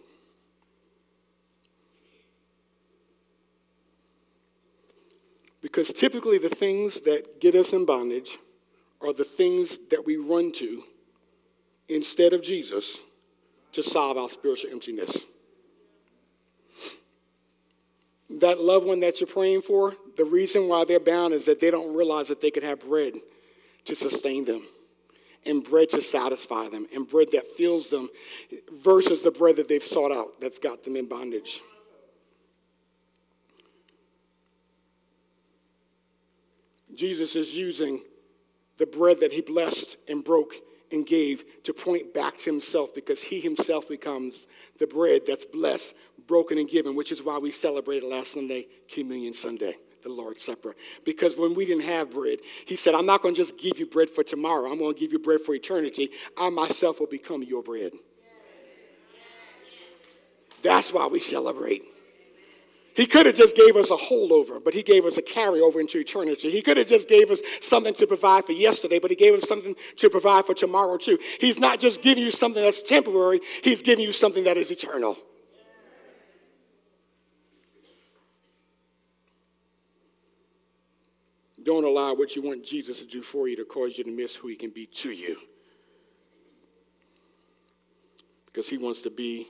Because 5.62 5.92
typically 5.92 6.38
the 6.38 6.48
things 6.48 7.02
that 7.02 7.40
get 7.40 7.54
us 7.54 7.72
in 7.72 7.84
bondage 7.84 8.38
are 9.02 9.12
the 9.12 9.24
things 9.24 9.78
that 9.90 10.04
we 10.04 10.16
run 10.16 10.52
to 10.52 10.82
instead 11.88 12.32
of 12.32 12.42
Jesus 12.42 13.00
to 13.72 13.82
solve 13.82 14.16
our 14.16 14.28
spiritual 14.28 14.70
emptiness. 14.70 15.24
That 18.30 18.60
loved 18.60 18.86
one 18.86 19.00
that 19.00 19.20
you're 19.20 19.26
praying 19.26 19.62
for, 19.62 19.94
the 20.20 20.26
reason 20.26 20.68
why 20.68 20.84
they're 20.84 21.00
bound 21.00 21.32
is 21.32 21.46
that 21.46 21.60
they 21.60 21.70
don't 21.70 21.96
realize 21.96 22.28
that 22.28 22.42
they 22.42 22.50
could 22.50 22.62
have 22.62 22.78
bread 22.80 23.14
to 23.86 23.94
sustain 23.94 24.44
them 24.44 24.62
and 25.46 25.64
bread 25.64 25.88
to 25.88 26.02
satisfy 26.02 26.68
them 26.68 26.86
and 26.94 27.08
bread 27.08 27.28
that 27.32 27.56
fills 27.56 27.88
them 27.88 28.06
versus 28.82 29.22
the 29.22 29.30
bread 29.30 29.56
that 29.56 29.66
they've 29.66 29.82
sought 29.82 30.12
out 30.12 30.38
that's 30.38 30.58
got 30.58 30.84
them 30.84 30.94
in 30.94 31.06
bondage. 31.06 31.62
Jesus 36.94 37.34
is 37.34 37.56
using 37.56 38.02
the 38.76 38.84
bread 38.84 39.20
that 39.20 39.32
he 39.32 39.40
blessed 39.40 39.96
and 40.06 40.22
broke 40.22 40.52
and 40.92 41.06
gave 41.06 41.62
to 41.62 41.72
point 41.72 42.12
back 42.12 42.36
to 42.36 42.50
himself 42.50 42.94
because 42.94 43.22
he 43.22 43.40
himself 43.40 43.88
becomes 43.88 44.46
the 44.78 44.86
bread 44.86 45.22
that's 45.26 45.46
blessed, 45.46 45.94
broken, 46.26 46.58
and 46.58 46.68
given, 46.68 46.94
which 46.94 47.10
is 47.10 47.22
why 47.22 47.38
we 47.38 47.50
celebrated 47.50 48.06
last 48.06 48.34
Sunday, 48.34 48.66
Communion 48.86 49.32
Sunday, 49.32 49.76
the 50.02 50.08
Lord's 50.08 50.42
Supper. 50.42 50.74
Because 51.04 51.36
when 51.36 51.54
we 51.54 51.64
didn't 51.64 51.84
have 51.84 52.10
bread, 52.10 52.38
he 52.66 52.76
said, 52.76 52.94
I'm 52.94 53.06
not 53.06 53.22
going 53.22 53.34
to 53.34 53.40
just 53.40 53.58
give 53.58 53.78
you 53.78 53.86
bread 53.86 54.10
for 54.10 54.22
tomorrow, 54.22 54.70
I'm 54.70 54.78
going 54.78 54.94
to 54.94 55.00
give 55.00 55.12
you 55.12 55.18
bread 55.18 55.40
for 55.40 55.54
eternity. 55.54 56.10
I 56.36 56.50
myself 56.50 57.00
will 57.00 57.06
become 57.06 57.42
your 57.42 57.62
bread. 57.62 57.92
That's 60.62 60.92
why 60.92 61.06
we 61.06 61.20
celebrate. 61.20 61.84
He 62.94 63.06
could 63.06 63.24
have 63.26 63.34
just 63.34 63.56
gave 63.56 63.76
us 63.76 63.90
a 63.90 63.96
holdover, 63.96 64.62
but 64.62 64.74
he 64.74 64.82
gave 64.82 65.04
us 65.04 65.16
a 65.16 65.22
carryover 65.22 65.80
into 65.80 65.98
eternity. 65.98 66.50
He 66.50 66.60
could 66.60 66.76
have 66.76 66.88
just 66.88 67.08
gave 67.08 67.30
us 67.30 67.40
something 67.60 67.94
to 67.94 68.06
provide 68.06 68.46
for 68.46 68.52
yesterday, 68.52 68.98
but 68.98 69.10
he 69.10 69.16
gave 69.16 69.34
us 69.34 69.48
something 69.48 69.74
to 69.96 70.10
provide 70.10 70.44
for 70.44 70.54
tomorrow 70.54 70.96
too. 70.96 71.18
He's 71.38 71.58
not 71.58 71.80
just 71.80 72.02
giving 72.02 72.24
you 72.24 72.30
something 72.30 72.62
that's 72.62 72.82
temporary, 72.82 73.40
he's 73.62 73.80
giving 73.80 74.04
you 74.04 74.12
something 74.12 74.44
that 74.44 74.56
is 74.56 74.70
eternal. 74.70 75.16
Don't 81.70 81.84
allow 81.84 82.14
what 82.14 82.34
you 82.34 82.42
want 82.42 82.64
Jesus 82.64 82.98
to 82.98 83.06
do 83.06 83.22
for 83.22 83.46
you 83.46 83.54
to 83.54 83.64
cause 83.64 83.96
you 83.96 84.02
to 84.02 84.10
miss 84.10 84.34
who 84.34 84.48
he 84.48 84.56
can 84.56 84.70
be 84.70 84.86
to 84.86 85.12
you. 85.12 85.36
Because 88.46 88.68
he 88.68 88.76
wants 88.76 89.02
to 89.02 89.10
be 89.10 89.46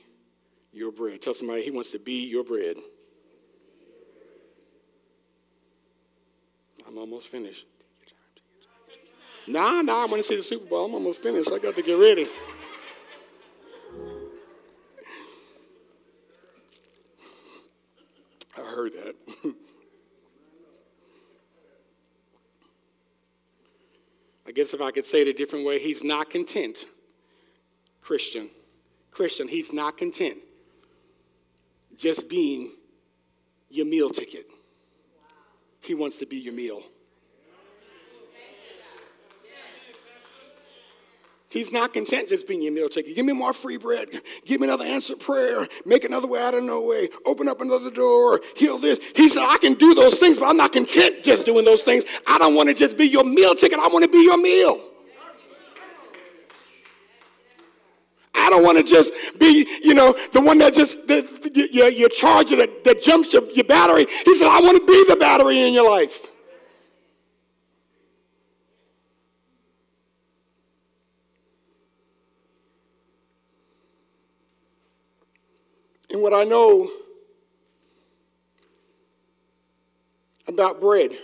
your 0.71 0.91
bread. 0.91 1.19
Tell 1.23 1.33
somebody 1.33 1.63
he 1.63 1.71
wants 1.71 1.89
to 1.93 1.97
be 1.97 2.27
your 2.27 2.43
bread. 2.43 2.75
I'm 6.87 6.99
almost 6.99 7.29
finished. 7.29 7.65
Nah, 9.47 9.81
nah, 9.81 10.03
I 10.03 10.05
want 10.05 10.17
to 10.17 10.23
see 10.23 10.35
the 10.35 10.43
Super 10.43 10.67
Bowl. 10.67 10.85
I'm 10.85 10.93
almost 10.93 11.23
finished. 11.23 11.51
I 11.51 11.57
got 11.57 11.75
to 11.75 11.81
get 11.81 11.95
ready. 11.95 12.27
I 18.55 18.61
heard 18.61 18.93
that. 18.93 19.15
I 24.51 24.53
guess 24.53 24.73
if 24.73 24.81
I 24.81 24.91
could 24.91 25.05
say 25.05 25.21
it 25.21 25.29
a 25.29 25.33
different 25.33 25.65
way, 25.65 25.79
he's 25.79 26.03
not 26.03 26.29
content. 26.29 26.85
Christian. 28.01 28.49
Christian, 29.09 29.47
he's 29.47 29.71
not 29.71 29.97
content 29.97 30.39
just 31.97 32.27
being 32.27 32.71
your 33.69 33.85
meal 33.85 34.09
ticket. 34.09 34.45
He 35.79 35.93
wants 35.93 36.17
to 36.17 36.25
be 36.25 36.35
your 36.35 36.53
meal. 36.53 36.83
He's 41.51 41.73
not 41.73 41.91
content 41.91 42.29
just 42.29 42.47
being 42.47 42.61
your 42.61 42.71
meal 42.71 42.87
ticket. 42.87 43.13
Give 43.13 43.25
me 43.25 43.33
more 43.33 43.51
free 43.51 43.75
bread. 43.75 44.07
Give 44.45 44.61
me 44.61 44.67
another 44.67 44.85
answered 44.85 45.19
prayer. 45.19 45.67
Make 45.85 46.05
another 46.05 46.25
way 46.25 46.41
out 46.41 46.53
of 46.53 46.63
no 46.63 46.81
way. 46.87 47.09
Open 47.25 47.49
up 47.49 47.59
another 47.59 47.91
door. 47.91 48.39
Heal 48.55 48.77
this. 48.77 48.99
He 49.17 49.27
said, 49.27 49.43
I 49.45 49.57
can 49.57 49.73
do 49.73 49.93
those 49.93 50.17
things, 50.17 50.39
but 50.39 50.45
I'm 50.45 50.55
not 50.55 50.71
content 50.71 51.23
just 51.23 51.45
doing 51.45 51.65
those 51.65 51.83
things. 51.83 52.05
I 52.25 52.37
don't 52.37 52.55
want 52.55 52.69
to 52.69 52.73
just 52.73 52.97
be 52.97 53.05
your 53.05 53.25
meal 53.25 53.53
ticket. 53.53 53.79
I 53.79 53.89
want 53.89 54.05
to 54.05 54.09
be 54.09 54.19
your 54.19 54.37
meal. 54.37 54.81
I 58.33 58.49
don't 58.49 58.63
want 58.63 58.77
to 58.77 58.83
just 58.83 59.11
be, 59.37 59.67
you 59.83 59.93
know, 59.93 60.15
the 60.31 60.39
one 60.39 60.57
that 60.59 60.73
just, 60.73 61.05
the, 61.05 61.21
the, 61.53 61.67
your, 61.69 61.89
your 61.89 62.07
charger 62.07 62.55
that, 62.55 62.85
that 62.85 63.01
jumps 63.01 63.33
your, 63.33 63.43
your 63.51 63.65
battery. 63.65 64.05
He 64.23 64.37
said, 64.37 64.47
I 64.47 64.61
want 64.61 64.79
to 64.79 64.85
be 64.85 65.05
the 65.09 65.17
battery 65.17 65.59
in 65.59 65.73
your 65.73 65.91
life. 65.91 66.27
What 76.21 76.35
I 76.35 76.43
know 76.43 76.91
about 80.47 80.79
bread, 80.79 81.17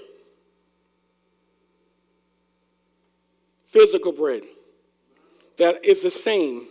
physical 3.68 4.12
bread, 4.12 4.42
that 5.60 5.86
is 5.86 6.02
the 6.02 6.10
same 6.10 6.66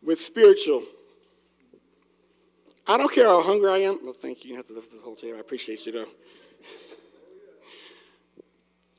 with 0.00 0.20
spiritual. 0.20 0.84
I 2.86 2.96
don't 2.96 3.12
care 3.12 3.26
how 3.26 3.42
hungry 3.42 3.68
I 3.68 3.78
am. 3.78 3.98
Well, 4.04 4.12
thank 4.12 4.44
you. 4.44 4.50
You 4.50 4.56
have 4.56 4.68
to 4.68 4.74
lift 4.74 4.92
the 4.92 5.00
whole 5.00 5.16
table. 5.16 5.38
I 5.38 5.40
appreciate 5.40 5.84
you, 5.86 5.92
though. 5.92 6.06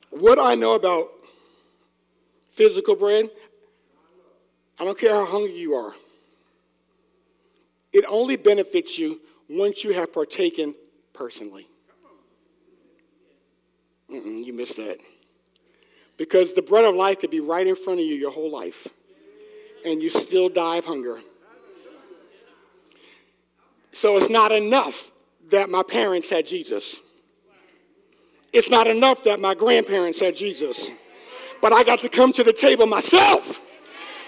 What 0.10 0.40
I 0.40 0.56
know 0.56 0.74
about 0.74 1.08
physical 2.52 2.98
bread, 2.98 3.30
I 4.78 4.84
don't 4.84 5.00
care 5.00 5.14
how 5.14 5.26
hungry 5.26 5.58
you 5.58 5.74
are. 5.74 5.94
It 7.94 8.06
only 8.08 8.36
benefits 8.36 8.98
you 8.98 9.22
once 9.50 9.84
you 9.84 9.94
have 9.94 10.14
partaken 10.14 10.76
personally. 11.14 11.68
Mm-mm, 14.12 14.44
you 14.44 14.54
missed 14.54 14.78
that. 14.78 14.98
Because 16.18 16.54
the 16.54 16.62
bread 16.62 16.86
of 16.86 16.96
life 16.96 17.20
could 17.20 17.32
be 17.32 17.40
right 17.40 17.66
in 17.66 17.76
front 17.76 18.00
of 18.00 18.06
you 18.06 18.16
your 18.16 18.32
whole 18.32 18.52
life, 18.52 18.88
and 19.86 20.02
you 20.02 20.10
still 20.10 20.50
die 20.50 20.78
of 20.78 20.86
hunger. 20.86 21.20
So 23.94 24.18
it's 24.18 24.30
not 24.30 24.52
enough 24.52 25.12
that 25.50 25.70
my 25.70 25.84
parents 25.84 26.30
had 26.30 26.46
Jesus. 26.46 26.98
It's 28.54 28.70
not 28.70 28.88
enough 28.88 29.24
that 29.24 29.40
my 29.40 29.54
grandparents 29.54 30.20
had 30.20 30.36
Jesus. 30.36 30.92
But 31.62 31.74
I 31.74 31.84
got 31.84 32.00
to 32.02 32.10
come 32.10 32.32
to 32.34 32.44
the 32.44 32.54
table 32.54 32.86
myself. 32.86 33.60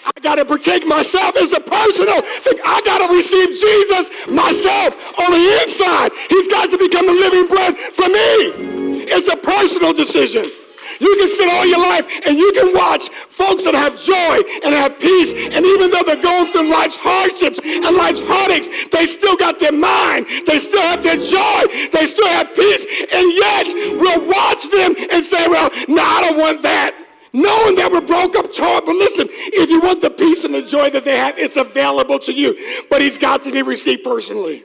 I 0.05 0.19
got 0.21 0.35
to 0.35 0.45
partake 0.45 0.85
myself 0.85 1.35
as 1.37 1.53
a 1.53 1.59
personal 1.59 2.21
thing. 2.21 2.59
I 2.65 2.81
got 2.85 3.07
to 3.07 3.13
receive 3.13 3.49
Jesus 3.49 4.09
myself 4.27 4.95
on 5.19 5.31
the 5.31 5.63
inside. 5.63 6.11
He's 6.29 6.47
got 6.47 6.69
to 6.71 6.77
become 6.77 7.05
the 7.05 7.13
living 7.13 7.47
bread 7.47 7.77
for 7.77 8.07
me. 8.07 9.05
It's 9.11 9.27
a 9.27 9.37
personal 9.37 9.93
decision. 9.93 10.51
You 10.99 11.15
can 11.17 11.29
sit 11.29 11.49
all 11.49 11.65
your 11.65 11.79
life 11.79 12.05
and 12.25 12.37
you 12.37 12.51
can 12.51 12.73
watch 12.73 13.09
folks 13.29 13.63
that 13.63 13.73
have 13.73 13.95
joy 14.01 14.43
and 14.63 14.75
have 14.75 14.99
peace. 14.99 15.31
And 15.31 15.65
even 15.65 15.91
though 15.91 16.03
they're 16.03 16.21
going 16.21 16.51
through 16.51 16.69
life's 16.69 16.97
hardships 16.97 17.59
and 17.63 17.95
life's 17.95 18.19
heartaches, 18.19 18.67
they 18.91 19.07
still 19.07 19.37
got 19.37 19.59
their 19.59 19.71
mind. 19.71 20.27
They 20.45 20.59
still 20.59 20.81
have 20.81 21.01
their 21.01 21.15
joy. 21.15 21.89
They 21.91 22.05
still 22.05 22.27
have 22.27 22.53
peace. 22.53 22.85
And 23.13 23.31
yet 23.31 23.67
we'll 23.95 24.27
watch 24.27 24.69
them 24.69 24.95
and 25.11 25.23
say, 25.23 25.47
well, 25.47 25.71
no, 25.87 26.03
I 26.03 26.21
don't 26.21 26.37
want 26.37 26.61
that 26.63 26.98
knowing 27.33 27.75
that 27.75 27.91
we're 27.91 28.01
broke 28.01 28.35
up 28.35 28.53
torn. 28.53 28.81
But 28.85 28.95
listen, 28.95 29.27
if 29.31 29.69
you 29.69 29.79
want 29.79 30.01
the 30.01 30.09
peace 30.09 30.43
and 30.43 30.53
the 30.53 30.61
joy 30.61 30.89
that 30.91 31.05
they 31.05 31.17
have, 31.17 31.37
it's 31.37 31.57
available 31.57 32.19
to 32.19 32.33
you. 32.33 32.55
But 32.89 33.01
he's 33.01 33.17
got 33.17 33.43
to 33.43 33.51
be 33.51 33.61
received 33.61 34.03
personally. 34.03 34.63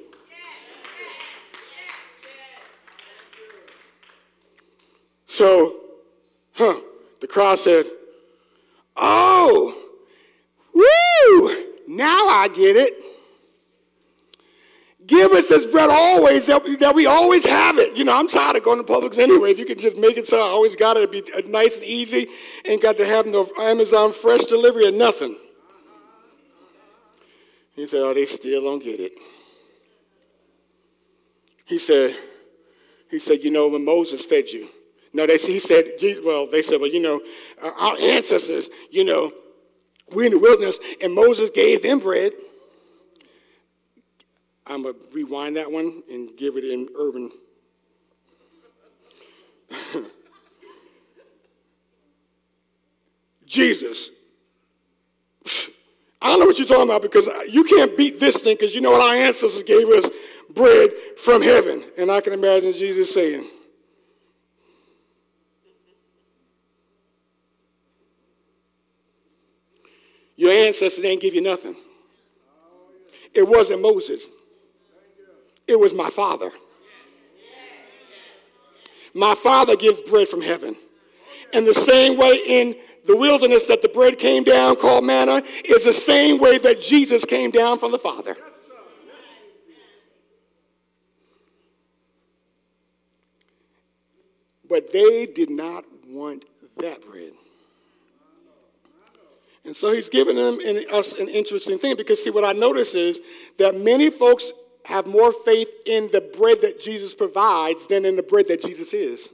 So, 5.27 5.81
huh, 6.53 6.79
the 7.20 7.27
cross 7.27 7.64
said, 7.64 7.87
Oh, 8.96 9.77
woo, 10.72 11.64
now 11.88 12.29
I 12.29 12.48
get 12.55 12.77
it. 12.77 13.04
Give 15.07 15.33
us 15.33 15.49
this 15.49 15.67
bread 15.67 15.90
always, 15.90 16.47
that 16.47 16.64
we, 16.64 16.77
that 16.77 16.95
we 16.95 17.07
always 17.07 17.45
have 17.45 17.79
it. 17.79 17.97
You 17.97 18.05
know, 18.05 18.17
I'm 18.17 18.29
tired 18.29 18.57
of 18.57 18.62
going 18.62 18.85
to 18.85 18.90
Publix 18.90 19.19
anyway. 19.19 19.51
If 19.51 19.59
you 19.59 19.67
could 19.67 19.79
just 19.79 19.99
make 19.99 20.17
it 20.17 20.27
so 20.27 20.38
I 20.38 20.43
always 20.43 20.75
got 20.77 20.97
it 20.97 21.01
to 21.01 21.09
be 21.09 21.23
uh, 21.33 21.43
nice 21.47 21.77
and 21.77 21.85
easy, 21.85 22.29
ain't 22.64 22.81
got 22.81 22.97
to 22.97 23.05
have 23.05 23.27
no 23.27 23.51
Amazon 23.59 24.12
fresh 24.12 24.45
delivery 24.45 24.87
or 24.87 24.93
nothing. 24.93 25.37
He 27.75 27.87
said, 27.87 28.01
Oh, 28.01 28.14
they 28.14 28.25
still 28.25 28.62
don't 28.62 28.83
get 28.83 29.01
it. 29.01 29.12
He 31.67 31.79
said, 31.79 32.17
he 33.11 33.19
said, 33.19 33.43
you 33.43 33.51
know, 33.51 33.69
when 33.69 33.85
Moses 33.85 34.25
fed 34.25 34.49
you. 34.51 34.69
No, 35.12 35.27
they, 35.27 35.38
he 35.38 35.61
said, 35.61 35.85
well, 36.25 36.47
they 36.47 36.62
said, 36.62 36.81
well, 36.81 36.90
you 36.90 37.01
know, 37.01 37.21
our 37.62 37.97
ancestors, 37.99 38.69
you 38.90 39.05
know, 39.05 39.33
we're 40.12 40.25
in 40.27 40.33
the 40.33 40.38
wilderness, 40.38 40.79
and 41.01 41.14
Moses 41.14 41.51
gave 41.51 41.83
them 41.83 42.01
bread. 42.01 42.33
I'm 44.66 44.83
going 44.83 44.94
to 44.94 45.00
rewind 45.12 45.57
that 45.57 45.70
one 45.70 46.03
and 46.11 46.37
give 46.37 46.57
it 46.57 46.64
in 46.64 46.88
urban. 46.98 47.31
Jesus. 53.46 54.11
I 56.22 56.29
don't 56.29 56.40
know 56.40 56.46
what 56.46 56.59
you're 56.59 56.66
talking 56.66 56.85
about 56.85 57.03
because 57.03 57.29
you 57.50 57.64
can't 57.64 57.94
beat 57.96 58.18
this 58.18 58.42
thing 58.42 58.57
because 58.57 58.74
you 58.74 58.81
know 58.81 58.92
what 58.92 59.03
our 59.03 59.14
ancestors 59.14 59.62
gave 59.62 59.87
us 59.88 60.09
bread 60.55 60.90
from 61.18 61.42
heaven. 61.42 61.85
And 61.98 62.11
I 62.11 62.22
can 62.22 62.33
imagine 62.33 62.72
Jesus 62.72 63.12
saying, 63.12 63.46
Your 70.37 70.50
ancestors 70.50 71.03
didn't 71.03 71.20
give 71.20 71.35
you 71.35 71.42
nothing. 71.42 71.77
It 73.33 73.46
wasn't 73.46 73.83
Moses. 73.83 74.29
It 75.66 75.79
was 75.79 75.94
my 75.94 76.11
father. 76.11 76.50
My 79.14 79.35
father 79.35 79.77
gives 79.77 80.00
bread 80.00 80.29
from 80.29 80.42
heaven. 80.42 80.77
And 81.53 81.66
the 81.66 81.74
same 81.74 82.16
way 82.18 82.40
in 82.46 82.74
the 83.07 83.16
wilderness 83.16 83.66
that 83.66 83.83
the 83.83 83.88
bread 83.88 84.18
came 84.18 84.44
down 84.44 84.77
called 84.77 85.05
manna 85.05 85.42
is 85.64 85.85
the 85.85 85.92
same 85.92 86.38
way 86.38 86.59
that 86.59 86.81
Jesus 86.81 87.24
came 87.24 87.50
down 87.50 87.79
from 87.79 87.92
the 87.92 87.98
Father. 87.98 88.37
But 94.68 94.92
they 94.92 95.27
did 95.27 95.50
not 95.50 95.85
want 96.09 96.46
that 96.79 97.07
bread. 97.07 97.33
And 99.64 99.77
so 99.77 99.92
he's 99.92 100.09
giving 100.09 100.37
them 100.37 100.59
and 100.64 100.85
us 100.90 101.14
an 101.14 101.29
interesting 101.29 101.79
thing 101.79 101.96
because, 101.96 102.22
see, 102.22 102.31
what 102.31 102.44
I 102.44 102.53
notice 102.53 102.94
is 102.94 103.20
that 103.59 103.79
many 103.79 104.11
folks 104.11 104.53
have 104.85 105.07
more 105.07 105.33
faith 105.33 105.70
in 105.87 106.11
the 106.12 106.20
bread 106.20 106.61
that 106.62 106.81
Jesus 106.81 107.14
provides 107.14 107.87
than 107.87 108.05
in 108.05 108.16
the 108.16 108.23
bread 108.23 108.49
that 108.49 108.62
Jesus 108.62 108.92
is. 108.92 109.29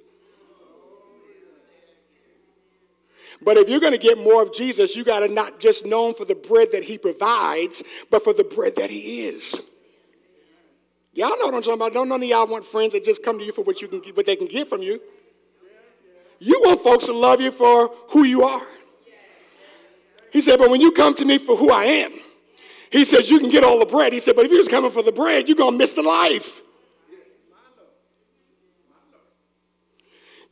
But 3.42 3.56
if 3.56 3.68
you're 3.68 3.80
going 3.80 3.92
to 3.92 3.98
get 3.98 4.18
more 4.18 4.42
of 4.42 4.54
Jesus, 4.54 4.94
you 4.94 5.02
got 5.02 5.20
to 5.20 5.28
not 5.28 5.60
just 5.60 5.86
know 5.86 6.08
him 6.08 6.14
for 6.14 6.24
the 6.24 6.34
bread 6.34 6.68
that 6.72 6.84
he 6.84 6.98
provides, 6.98 7.82
but 8.10 8.22
for 8.22 8.32
the 8.32 8.44
bread 8.44 8.76
that 8.76 8.90
he 8.90 9.26
is. 9.26 9.60
Y'all 11.12 11.30
know 11.38 11.46
what 11.46 11.54
I'm 11.54 11.62
talking 11.62 11.74
about. 11.74 11.92
Don't 11.92 12.08
none 12.08 12.22
of 12.22 12.28
y'all 12.28 12.46
want 12.46 12.64
friends 12.64 12.92
that 12.92 13.04
just 13.04 13.22
come 13.24 13.38
to 13.38 13.44
you 13.44 13.52
for 13.52 13.62
what 13.62 13.80
you 13.82 13.88
can 13.88 14.00
what 14.14 14.26
they 14.26 14.36
can 14.36 14.46
get 14.46 14.68
from 14.68 14.82
you. 14.82 15.00
You 16.38 16.60
want 16.64 16.82
folks 16.82 17.06
to 17.06 17.12
love 17.12 17.40
you 17.40 17.50
for 17.50 17.92
who 18.10 18.24
you 18.24 18.44
are. 18.44 18.62
He 20.32 20.40
said, 20.40 20.58
but 20.58 20.70
when 20.70 20.80
you 20.80 20.92
come 20.92 21.14
to 21.14 21.24
me 21.24 21.38
for 21.38 21.56
who 21.56 21.70
I 21.70 21.84
am, 21.84 22.12
he 22.90 23.05
says, 23.05 23.31
you 23.31 23.38
can 23.38 23.48
get 23.48 23.62
all 23.64 23.79
the 23.79 23.87
bread. 23.87 24.12
He 24.12 24.20
said, 24.20 24.35
but 24.37 24.44
if 24.44 24.50
you're 24.50 24.61
just 24.61 24.70
coming 24.70 24.90
for 24.90 25.03
the 25.03 25.12
bread, 25.12 25.48
you're 25.48 25.57
going 25.57 25.72
to 25.72 25.79
miss 25.79 25.92
the 25.92 26.03
life. 26.03 26.61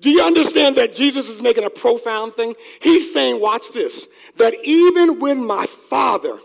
Do 0.01 0.11
you 0.11 0.23
understand 0.23 0.77
that 0.77 0.95
Jesus 0.95 1.29
is 1.29 1.43
making 1.43 1.65
a 1.65 1.71
profound 1.71 2.35
thing? 2.35 2.55
He's 2.81 3.12
saying, 3.12 3.41
watch 3.41 3.73
this, 3.73 4.07
that 4.37 4.55
even 4.62 5.19
when 5.19 5.45
my 5.45 5.67
Father 5.67 6.39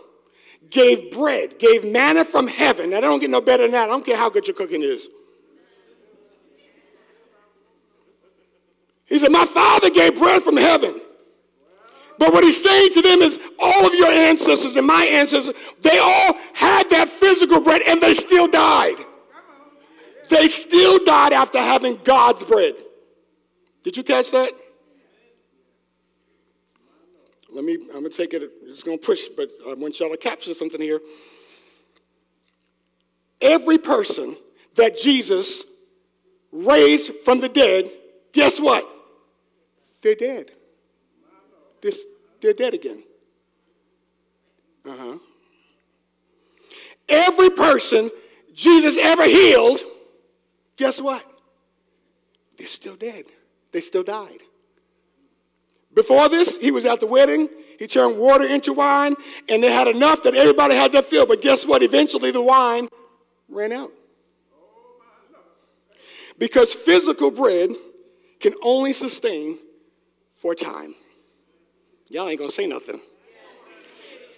gave 0.70 1.12
bread, 1.12 1.60
gave 1.60 1.84
manna 1.84 2.24
from 2.24 2.48
heaven, 2.48 2.92
I 2.92 3.00
don't 3.00 3.20
get 3.20 3.30
no 3.30 3.40
better 3.40 3.62
than 3.62 3.72
that. 3.72 3.84
I 3.84 3.86
don't 3.86 4.04
care 4.04 4.16
how 4.16 4.28
good 4.28 4.48
your 4.48 4.56
cooking 4.56 4.82
is. 4.82 5.08
He 9.06 9.20
said, 9.20 9.30
My 9.30 9.44
Father 9.44 9.90
gave 9.90 10.16
bread 10.16 10.42
from 10.42 10.56
heaven. 10.56 11.00
But 12.24 12.32
what 12.32 12.42
he's 12.42 12.64
saying 12.64 12.90
to 12.92 13.02
them 13.02 13.20
is 13.20 13.38
all 13.58 13.86
of 13.86 13.92
your 13.92 14.08
ancestors 14.08 14.76
and 14.76 14.86
my 14.86 15.04
ancestors, 15.04 15.54
they 15.82 15.98
all 15.98 16.34
had 16.54 16.88
that 16.88 17.10
physical 17.10 17.60
bread 17.60 17.82
and 17.86 18.00
they 18.00 18.14
still 18.14 18.48
died. 18.48 18.96
They 20.30 20.48
still 20.48 21.04
died 21.04 21.34
after 21.34 21.58
having 21.58 21.98
God's 22.02 22.42
bread. 22.44 22.76
Did 23.82 23.98
you 23.98 24.02
catch 24.02 24.30
that? 24.30 24.52
Let 27.52 27.62
me, 27.62 27.74
I'm 27.74 28.00
going 28.00 28.04
to 28.04 28.08
take 28.08 28.32
it, 28.32 28.50
it's 28.62 28.82
going 28.82 28.98
to 28.98 29.04
push, 29.04 29.28
but 29.36 29.50
I 29.68 29.74
want 29.74 30.00
y'all 30.00 30.08
to 30.08 30.16
capture 30.16 30.54
something 30.54 30.80
here. 30.80 31.00
Every 33.42 33.76
person 33.76 34.38
that 34.76 34.96
Jesus 34.96 35.64
raised 36.50 37.12
from 37.22 37.40
the 37.40 37.50
dead, 37.50 37.90
guess 38.32 38.58
what? 38.58 38.88
They're 40.00 40.14
dead. 40.14 40.52
They're, 41.82 41.92
they're 42.44 42.52
dead 42.52 42.74
again. 42.74 43.02
Uh 44.86 45.16
person 47.56 48.10
Jesus 48.52 48.96
ever 49.00 49.24
healed, 49.24 49.80
guess 50.76 51.00
what? 51.00 51.24
They're 52.58 52.66
still 52.66 52.96
dead. 52.96 53.24
They 53.72 53.80
still 53.80 54.02
died. 54.02 54.42
Before 55.94 56.28
this, 56.28 56.56
he 56.56 56.70
was 56.70 56.84
at 56.84 57.00
the 57.00 57.06
wedding. 57.06 57.48
He 57.78 57.86
turned 57.86 58.18
water 58.18 58.44
into 58.44 58.72
wine, 58.72 59.14
and 59.48 59.62
they 59.62 59.72
had 59.72 59.88
enough 59.88 60.22
that 60.24 60.34
everybody 60.34 60.74
had 60.74 60.92
to 60.92 61.02
fill. 61.02 61.26
But 61.26 61.40
guess 61.40 61.64
what? 61.64 61.82
Eventually, 61.82 62.30
the 62.30 62.42
wine 62.42 62.88
ran 63.48 63.72
out. 63.72 63.92
Because 66.38 66.74
physical 66.74 67.30
bread 67.30 67.70
can 68.38 68.52
only 68.62 68.92
sustain 68.92 69.58
for 70.36 70.54
time. 70.54 70.94
Y'all 72.14 72.28
ain't 72.28 72.38
gonna 72.38 72.52
say 72.52 72.64
nothing. 72.64 73.00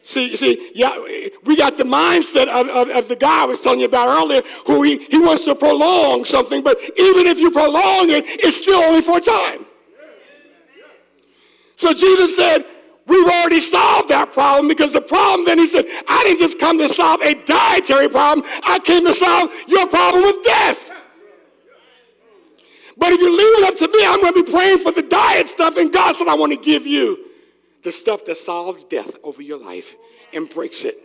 See, 0.02 0.34
see, 0.34 0.72
yeah, 0.74 0.96
we 1.44 1.56
got 1.56 1.76
the 1.76 1.84
mindset 1.84 2.48
of, 2.48 2.68
of, 2.70 2.88
of, 2.88 3.08
the 3.08 3.16
guy 3.16 3.42
I 3.42 3.44
was 3.44 3.60
telling 3.60 3.80
you 3.80 3.84
about 3.84 4.08
earlier, 4.08 4.40
who 4.64 4.82
he, 4.82 4.96
he 4.96 5.18
wants 5.18 5.44
to 5.44 5.54
prolong 5.54 6.24
something, 6.24 6.62
but 6.62 6.78
even 6.96 7.26
if 7.26 7.38
you 7.38 7.50
prolong 7.50 8.08
it, 8.08 8.24
it's 8.26 8.56
still 8.56 8.78
only 8.78 9.02
for 9.02 9.18
a 9.18 9.20
time. 9.20 9.66
So 11.74 11.92
Jesus 11.92 12.34
said, 12.34 12.64
We've 13.06 13.28
already 13.28 13.60
solved 13.60 14.08
that 14.08 14.32
problem 14.32 14.68
because 14.68 14.94
the 14.94 15.02
problem 15.02 15.44
then 15.44 15.58
he 15.58 15.66
said, 15.66 15.84
I 16.08 16.24
didn't 16.24 16.38
just 16.38 16.58
come 16.58 16.78
to 16.78 16.88
solve 16.88 17.20
a 17.20 17.34
dietary 17.44 18.08
problem, 18.08 18.48
I 18.64 18.78
came 18.78 19.04
to 19.04 19.12
solve 19.12 19.52
your 19.68 19.86
problem 19.86 20.22
with 20.22 20.42
death. 20.42 20.90
But 22.96 23.12
if 23.12 23.20
you 23.20 23.36
leave 23.36 23.58
it 23.58 23.68
up 23.68 23.76
to 23.76 23.88
me, 23.88 24.06
I'm 24.06 24.22
going 24.22 24.32
to 24.32 24.42
be 24.44 24.50
praying 24.50 24.78
for 24.78 24.92
the 24.92 25.02
diet 25.02 25.50
stuff, 25.50 25.76
and 25.76 25.92
God 25.92 26.16
said, 26.16 26.26
I 26.26 26.34
want 26.34 26.52
to 26.52 26.58
give 26.58 26.86
you 26.86 27.25
the 27.86 27.92
stuff 27.92 28.24
that 28.24 28.36
solves 28.36 28.82
death 28.82 29.16
over 29.22 29.40
your 29.40 29.58
life 29.58 29.94
and 30.34 30.50
breaks 30.50 30.82
it. 30.84 30.98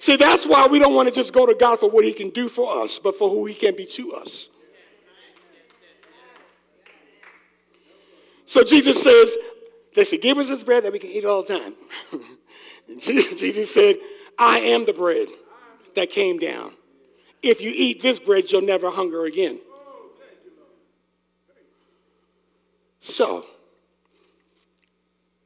See, 0.00 0.16
that's 0.16 0.46
why 0.46 0.66
we 0.66 0.78
don't 0.78 0.94
want 0.94 1.06
to 1.06 1.14
just 1.14 1.34
go 1.34 1.44
to 1.44 1.54
God 1.54 1.78
for 1.78 1.90
what 1.90 2.02
he 2.02 2.14
can 2.14 2.30
do 2.30 2.48
for 2.48 2.82
us, 2.82 2.98
but 2.98 3.18
for 3.18 3.28
who 3.28 3.44
he 3.44 3.54
can 3.54 3.76
be 3.76 3.84
to 3.84 4.14
us. 4.14 4.48
So 8.46 8.64
Jesus 8.64 9.02
says, 9.02 9.36
they 9.94 10.06
said, 10.06 10.22
give 10.22 10.38
us 10.38 10.48
this 10.48 10.64
bread 10.64 10.82
that 10.84 10.94
we 10.94 10.98
can 10.98 11.10
eat 11.10 11.26
all 11.26 11.42
the 11.42 11.58
time. 11.58 11.74
Jesus 12.98 13.74
said, 13.74 13.96
I 14.38 14.60
am 14.60 14.86
the 14.86 14.94
bread 14.94 15.28
that 15.94 16.08
came 16.08 16.38
down. 16.38 16.72
If 17.42 17.60
you 17.60 17.70
eat 17.74 18.00
this 18.00 18.18
bread, 18.18 18.50
you'll 18.50 18.62
never 18.62 18.88
hunger 18.88 19.26
again. 19.26 19.60
So, 23.00 23.44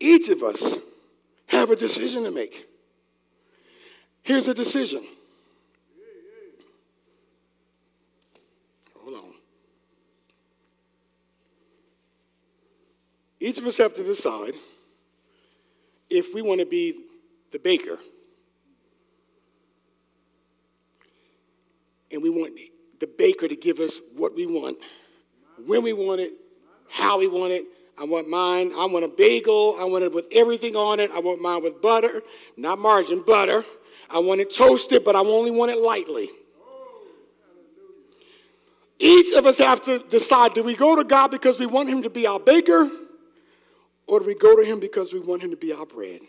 each 0.01 0.29
of 0.31 0.43
us 0.43 0.79
have 1.47 1.71
a 1.71 1.77
decision 1.77 2.25
to 2.25 2.31
make. 2.31 2.67
Here's 4.23 4.49
a 4.49 4.55
decision. 4.55 5.05
Hold 8.99 9.17
on. 9.17 9.35
Each 13.39 13.59
of 13.59 13.67
us 13.67 13.77
have 13.77 13.95
to 13.95 14.03
decide 14.03 14.55
if 16.09 16.35
we 16.35 16.43
want 16.43 16.61
to 16.61 16.67
be 16.67 17.05
the 17.53 17.59
baker 17.59 17.99
and 22.11 22.23
we 22.23 22.31
want 22.31 22.59
the 22.99 23.07
baker 23.07 23.49
to 23.49 23.57
give 23.57 23.81
us 23.81 24.01
what 24.15 24.35
we 24.35 24.47
want, 24.47 24.77
when 25.67 25.83
we 25.83 25.93
want 25.93 26.21
it, 26.21 26.33
how 26.89 27.19
we 27.19 27.29
want 27.29 27.53
it. 27.53 27.65
I 28.01 28.05
want 28.05 28.29
mine. 28.29 28.73
I 28.79 28.87
want 28.87 29.05
a 29.05 29.09
bagel. 29.09 29.77
I 29.79 29.85
want 29.85 30.05
it 30.05 30.13
with 30.13 30.27
everything 30.33 30.75
on 30.75 31.01
it. 31.01 31.11
I 31.11 31.19
want 31.19 31.43
mine 31.43 31.63
with 31.63 31.83
butter, 31.83 32.23
not 32.57 32.79
margarine, 32.79 33.23
butter. 33.23 33.63
I 34.09 34.19
want 34.19 34.41
it 34.41 34.53
toasted, 34.53 35.05
but 35.05 35.15
I 35.15 35.21
only 35.21 35.51
want 35.51 35.71
it 35.71 35.79
lightly. 35.79 36.31
Each 38.99 39.33
of 39.33 39.47
us 39.47 39.59
have 39.59 39.83
to 39.83 39.99
decide 39.99 40.55
do 40.55 40.63
we 40.63 40.75
go 40.75 40.97
to 40.97 41.05
God 41.05 41.31
because 41.31 41.59
we 41.59 41.67
want 41.67 41.91
Him 41.91 42.03
to 42.03 42.11
be 42.11 42.27
our 42.27 42.41
baker, 42.41 42.91
or 44.07 44.21
do 44.21 44.27
we 44.27 44.35
go 44.35 44.57
to 44.57 44.65
Him 44.65 44.81
because 44.81 45.13
we 45.13 45.21
want 45.21 45.43
Him 45.43 45.51
to 45.51 45.57
be 45.57 45.73
our 45.73 45.87
bread? 45.87 46.21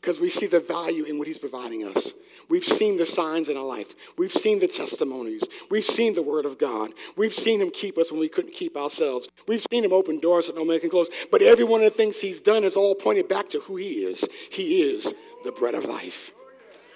Because 0.00 0.20
we 0.20 0.30
see 0.30 0.46
the 0.46 0.60
value 0.60 1.04
in 1.04 1.18
what 1.18 1.26
He's 1.26 1.38
providing 1.38 1.84
us. 1.84 2.12
We've 2.48 2.64
seen 2.64 2.96
the 2.96 3.06
signs 3.06 3.48
in 3.48 3.56
our 3.56 3.64
life. 3.64 3.94
We've 4.16 4.32
seen 4.32 4.58
the 4.58 4.68
testimonies. 4.68 5.44
We've 5.70 5.84
seen 5.84 6.14
the 6.14 6.22
Word 6.22 6.44
of 6.44 6.58
God. 6.58 6.90
We've 7.16 7.34
seen 7.34 7.60
Him 7.60 7.70
keep 7.70 7.98
us 7.98 8.10
when 8.10 8.20
we 8.20 8.28
couldn't 8.28 8.54
keep 8.54 8.76
ourselves. 8.76 9.28
We've 9.46 9.64
seen 9.70 9.84
Him 9.84 9.92
open 9.92 10.18
doors 10.18 10.46
that 10.46 10.56
no 10.56 10.64
man 10.64 10.80
can 10.80 10.90
close. 10.90 11.08
But 11.30 11.42
every 11.42 11.64
one 11.64 11.82
of 11.82 11.90
the 11.92 11.96
things 11.96 12.20
He's 12.20 12.40
done 12.40 12.64
is 12.64 12.76
all 12.76 12.94
pointed 12.94 13.28
back 13.28 13.48
to 13.50 13.60
who 13.60 13.76
He 13.76 14.04
is. 14.04 14.24
He 14.50 14.82
is 14.82 15.12
the 15.44 15.52
bread 15.52 15.74
of 15.74 15.84
life. 15.84 16.32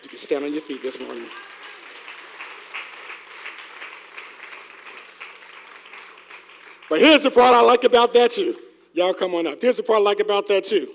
You 0.02 0.08
can 0.08 0.18
stand 0.18 0.44
on 0.44 0.52
your 0.52 0.62
feet 0.62 0.82
this 0.82 0.98
morning. 1.00 1.26
But 6.88 7.00
here's 7.00 7.22
the 7.22 7.30
part 7.30 7.54
I 7.54 7.60
like 7.60 7.84
about 7.84 8.14
that 8.14 8.30
too. 8.32 8.56
Y'all 8.94 9.14
come 9.14 9.34
on 9.34 9.46
up. 9.46 9.60
Here's 9.60 9.76
the 9.76 9.82
part 9.82 10.00
I 10.00 10.02
like 10.02 10.20
about 10.20 10.48
that 10.48 10.64
too. 10.64 10.88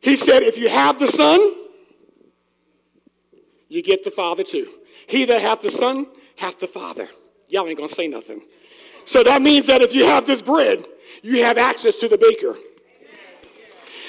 He 0.00 0.16
said, 0.16 0.42
if 0.42 0.58
you 0.58 0.68
have 0.68 0.98
the 0.98 1.08
Son, 1.08 1.40
you 3.68 3.82
get 3.82 4.04
the 4.04 4.10
Father 4.10 4.42
too. 4.42 4.68
He 5.06 5.24
that 5.26 5.40
hath 5.40 5.62
the 5.62 5.70
Son 5.70 6.06
hath 6.36 6.58
the 6.58 6.68
Father. 6.68 7.08
Y'all 7.48 7.66
ain't 7.66 7.78
gonna 7.78 7.88
say 7.88 8.08
nothing. 8.08 8.42
So 9.04 9.22
that 9.22 9.42
means 9.42 9.66
that 9.66 9.82
if 9.82 9.94
you 9.94 10.04
have 10.04 10.26
this 10.26 10.42
bread, 10.42 10.84
you 11.22 11.42
have 11.44 11.58
access 11.58 11.96
to 11.96 12.08
the 12.08 12.18
baker. 12.18 12.56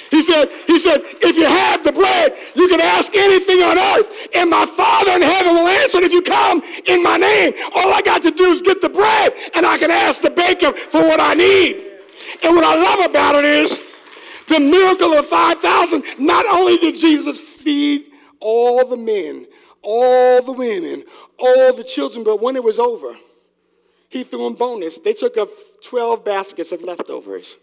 He 0.09 0.21
said, 0.21 0.49
he 0.67 0.79
said, 0.79 1.01
if 1.21 1.35
you 1.35 1.45
have 1.45 1.83
the 1.83 1.91
bread, 1.91 2.35
you 2.55 2.67
can 2.69 2.79
ask 2.79 3.13
anything 3.13 3.61
on 3.61 3.77
earth, 3.77 4.09
and 4.33 4.49
my 4.49 4.65
Father 4.65 5.11
in 5.11 5.21
heaven 5.21 5.53
will 5.53 5.67
answer 5.67 5.97
it 5.97 6.05
if 6.05 6.13
you 6.13 6.21
come 6.21 6.61
in 6.85 7.03
my 7.03 7.17
name. 7.17 7.53
All 7.75 7.93
I 7.93 8.01
got 8.01 8.21
to 8.23 8.31
do 8.31 8.51
is 8.51 8.61
get 8.61 8.81
the 8.81 8.89
bread, 8.89 9.33
and 9.53 9.65
I 9.65 9.77
can 9.77 9.91
ask 9.91 10.21
the 10.21 10.29
baker 10.29 10.71
for 10.71 11.01
what 11.01 11.19
I 11.19 11.33
need. 11.33 11.83
And 12.41 12.55
what 12.55 12.63
I 12.63 12.75
love 12.81 13.09
about 13.09 13.35
it 13.35 13.45
is 13.45 13.81
the 14.47 14.59
miracle 14.59 15.13
of 15.13 15.27
5,000, 15.27 16.03
not 16.19 16.45
only 16.45 16.77
did 16.77 16.95
Jesus 16.95 17.37
feed 17.37 18.05
all 18.39 18.85
the 18.85 18.97
men, 18.97 19.47
all 19.81 20.41
the 20.41 20.51
women, 20.51 21.03
all 21.37 21.73
the 21.73 21.83
children. 21.83 22.23
But 22.23 22.41
when 22.41 22.55
it 22.55 22.63
was 22.63 22.79
over, 22.79 23.15
he 24.09 24.23
threw 24.23 24.47
in 24.47 24.53
bonus. 24.53 24.99
They 24.99 25.13
took 25.13 25.37
up 25.37 25.49
12 25.83 26.23
baskets 26.23 26.71
of 26.71 26.81
leftovers. 26.81 27.57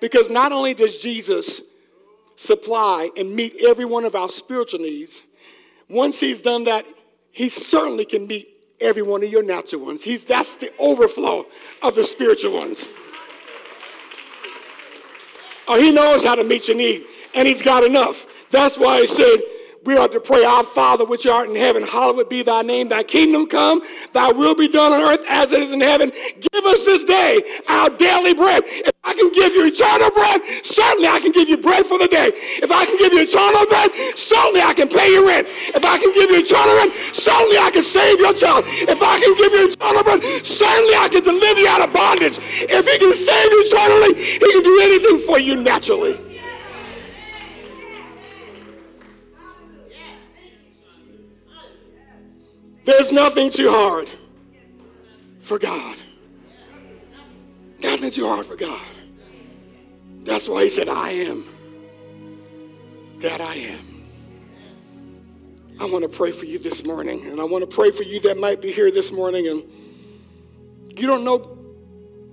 Because 0.00 0.30
not 0.30 0.52
only 0.52 0.74
does 0.74 0.98
Jesus 0.98 1.60
supply 2.36 3.10
and 3.16 3.34
meet 3.34 3.56
every 3.66 3.84
one 3.84 4.04
of 4.04 4.14
our 4.14 4.28
spiritual 4.28 4.80
needs, 4.80 5.22
once 5.88 6.20
he's 6.20 6.42
done 6.42 6.64
that, 6.64 6.84
he 7.30 7.48
certainly 7.48 8.04
can 8.04 8.26
meet 8.26 8.48
every 8.80 9.02
one 9.02 9.22
of 9.22 9.30
your 9.30 9.42
natural 9.42 9.84
ones. 9.84 10.02
He's, 10.02 10.24
that's 10.24 10.56
the 10.56 10.72
overflow 10.78 11.46
of 11.82 11.94
the 11.94 12.04
spiritual 12.04 12.52
ones. 12.52 12.88
Oh, 15.66 15.78
he 15.78 15.92
knows 15.92 16.24
how 16.24 16.34
to 16.34 16.44
meet 16.44 16.68
your 16.68 16.76
need, 16.76 17.04
and 17.34 17.46
he's 17.46 17.60
got 17.60 17.84
enough. 17.84 18.26
That's 18.50 18.78
why 18.78 19.00
he 19.00 19.06
said, 19.06 19.40
we 19.88 19.96
are 19.96 20.06
to 20.06 20.20
pray, 20.20 20.44
Our 20.44 20.64
Father 20.64 21.06
which 21.06 21.26
art 21.26 21.48
in 21.48 21.56
heaven, 21.56 21.82
hallowed 21.82 22.28
be 22.28 22.42
thy 22.42 22.60
name, 22.60 22.88
thy 22.88 23.02
kingdom 23.02 23.46
come, 23.46 23.80
thy 24.12 24.30
will 24.30 24.54
be 24.54 24.68
done 24.68 24.92
on 24.92 25.00
earth 25.00 25.24
as 25.26 25.50
it 25.52 25.62
is 25.62 25.72
in 25.72 25.80
heaven. 25.80 26.12
Give 26.52 26.64
us 26.66 26.84
this 26.84 27.04
day 27.04 27.40
our 27.68 27.88
daily 27.88 28.34
bread. 28.34 28.64
If 28.66 28.92
I 29.02 29.14
can 29.14 29.32
give 29.32 29.54
you 29.54 29.64
eternal 29.64 30.10
bread, 30.10 30.42
certainly 30.62 31.08
I 31.08 31.20
can 31.20 31.32
give 31.32 31.48
you 31.48 31.56
bread 31.56 31.86
for 31.86 31.96
the 31.96 32.06
day. 32.06 32.32
If 32.60 32.70
I 32.70 32.84
can 32.84 32.98
give 32.98 33.14
you 33.14 33.22
eternal 33.22 33.64
bread, 33.64 33.88
certainly 34.14 34.60
I 34.60 34.74
can 34.74 34.88
pay 34.88 35.08
your 35.10 35.24
rent. 35.26 35.48
If 35.48 35.82
I 35.82 35.96
can 35.96 36.12
give 36.12 36.28
you 36.28 36.44
eternal 36.44 36.76
rent, 36.76 36.92
certainly 37.16 37.56
I 37.56 37.70
can 37.70 37.82
save 37.82 38.18
your 38.20 38.34
child. 38.34 38.64
If 38.68 39.00
I 39.00 39.18
can 39.18 39.34
give 39.40 39.52
you 39.56 39.72
eternal 39.72 40.04
bread, 40.04 40.44
certainly 40.44 41.00
I 41.00 41.08
can 41.08 41.24
deliver 41.24 41.60
you 41.60 41.68
out 41.68 41.80
of 41.80 41.94
bondage. 41.94 42.36
If 42.36 42.84
he 42.84 42.98
can 42.98 43.16
save 43.16 43.48
you 43.56 43.60
eternally, 43.64 44.20
he 44.20 44.52
can 44.52 44.62
do 44.62 44.80
anything 44.84 45.18
for 45.24 45.38
you 45.38 45.56
naturally. 45.56 46.27
There's 52.88 53.12
nothing 53.12 53.50
too 53.50 53.70
hard 53.70 54.10
for 55.40 55.58
God. 55.58 55.98
Nothing 57.80 58.10
too 58.10 58.26
hard 58.26 58.46
for 58.46 58.56
God. 58.56 58.80
That's 60.24 60.48
why 60.48 60.64
he 60.64 60.70
said, 60.70 60.88
I 60.88 61.10
am 61.10 61.46
that 63.18 63.42
I 63.42 63.56
am. 63.56 64.06
I 65.78 65.84
want 65.84 66.02
to 66.04 66.08
pray 66.08 66.32
for 66.32 66.46
you 66.46 66.58
this 66.58 66.86
morning, 66.86 67.26
and 67.26 67.42
I 67.42 67.44
want 67.44 67.60
to 67.60 67.66
pray 67.66 67.90
for 67.90 68.04
you 68.04 68.20
that 68.20 68.38
might 68.38 68.62
be 68.62 68.72
here 68.72 68.90
this 68.90 69.12
morning 69.12 69.48
and 69.48 69.62
you 70.98 71.06
don't 71.06 71.24
know 71.24 71.58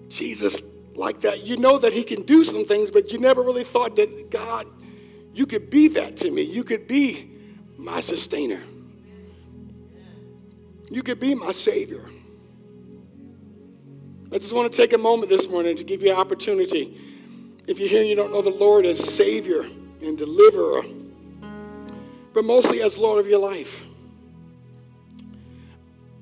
Jesus 0.07 0.61
like 0.93 1.19
that. 1.19 1.43
You 1.43 1.57
know 1.57 1.77
that 1.79 1.91
he 1.91 2.01
can 2.01 2.21
do 2.21 2.45
some 2.45 2.63
things, 2.63 2.89
but 2.89 3.11
you 3.11 3.19
never 3.19 3.41
really 3.41 3.65
thought 3.65 3.97
that 3.97 4.31
God, 4.31 4.67
you 5.33 5.45
could 5.47 5.69
be 5.69 5.89
that 5.89 6.15
to 6.15 6.31
me. 6.31 6.43
You 6.43 6.63
could 6.63 6.87
be 6.87 7.29
my 7.75 7.99
sustainer. 7.99 8.61
You 10.89 11.03
could 11.03 11.19
be 11.19 11.35
my 11.35 11.51
Savior. 11.51 12.05
I 14.31 14.37
just 14.37 14.53
want 14.53 14.71
to 14.71 14.77
take 14.77 14.93
a 14.93 14.97
moment 14.97 15.29
this 15.29 15.47
morning 15.47 15.77
to 15.77 15.83
give 15.83 16.01
you 16.01 16.11
an 16.11 16.17
opportunity. 16.17 16.99
If 17.67 17.79
you're 17.79 17.89
here 17.89 18.03
you 18.03 18.15
don't 18.15 18.31
know 18.31 18.41
the 18.41 18.49
Lord 18.49 18.85
as 18.85 18.99
Savior 19.03 19.61
and 20.01 20.17
Deliverer, 20.17 20.83
but 22.33 22.43
mostly 22.43 22.81
as 22.81 22.97
Lord 22.97 23.19
of 23.19 23.29
your 23.29 23.39
life. 23.39 23.83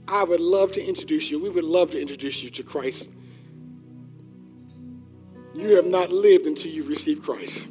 I 0.08 0.24
would 0.24 0.40
love 0.40 0.72
to 0.74 0.86
introduce 0.86 1.32
you. 1.32 1.40
We 1.40 1.50
would 1.50 1.64
love 1.64 1.92
to 1.92 2.00
introduce 2.00 2.44
you 2.44 2.50
to 2.52 2.64
Christ. 2.64 3.10
You 5.56 5.76
have 5.76 5.86
not 5.86 6.12
lived 6.12 6.46
until 6.46 6.72
you 6.72 6.84
receive 6.84 7.22
Christ. 7.22 7.68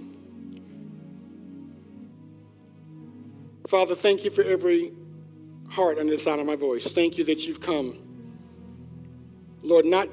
Father, 3.68 3.94
thank 3.94 4.24
you 4.24 4.30
for 4.30 4.42
every 4.42 4.92
heart 5.72 5.98
under 5.98 6.12
the 6.12 6.18
sound 6.18 6.38
of 6.38 6.46
my 6.46 6.54
voice. 6.54 6.92
Thank 6.92 7.16
you 7.16 7.24
that 7.24 7.46
you've 7.46 7.60
come. 7.60 7.98
Lord, 9.62 9.86
not 9.86 10.08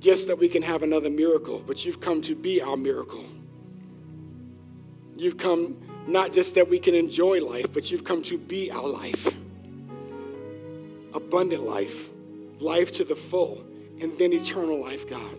just 0.00 0.26
that 0.28 0.38
we 0.38 0.48
can 0.48 0.62
have 0.62 0.82
another 0.82 1.10
miracle, 1.10 1.62
but 1.66 1.84
you've 1.84 2.00
come 2.00 2.22
to 2.22 2.34
be 2.34 2.62
our 2.62 2.76
miracle. 2.76 3.24
You've 5.14 5.36
come 5.36 5.76
not 6.06 6.32
just 6.32 6.54
that 6.54 6.68
we 6.68 6.78
can 6.78 6.94
enjoy 6.94 7.44
life, 7.44 7.66
but 7.72 7.90
you've 7.90 8.04
come 8.04 8.22
to 8.24 8.38
be 8.38 8.70
our 8.70 8.88
life 8.88 9.34
abundant 11.14 11.62
life, 11.62 12.10
life 12.58 12.92
to 12.92 13.04
the 13.04 13.14
full, 13.14 13.64
and 14.00 14.16
then 14.18 14.32
eternal 14.32 14.80
life, 14.80 15.08
God. 15.08 15.38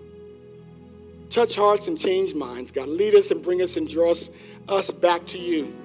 Touch 1.29 1.55
hearts 1.55 1.87
and 1.87 1.99
change 1.99 2.33
minds, 2.33 2.71
God. 2.71 2.87
Lead 2.87 3.13
us 3.13 3.29
and 3.29 3.41
bring 3.41 3.61
us 3.61 3.75
and 3.75 3.87
draw 3.87 4.11
us, 4.11 4.29
us 4.69 4.89
back 4.89 5.25
to 5.27 5.37
you. 5.37 5.84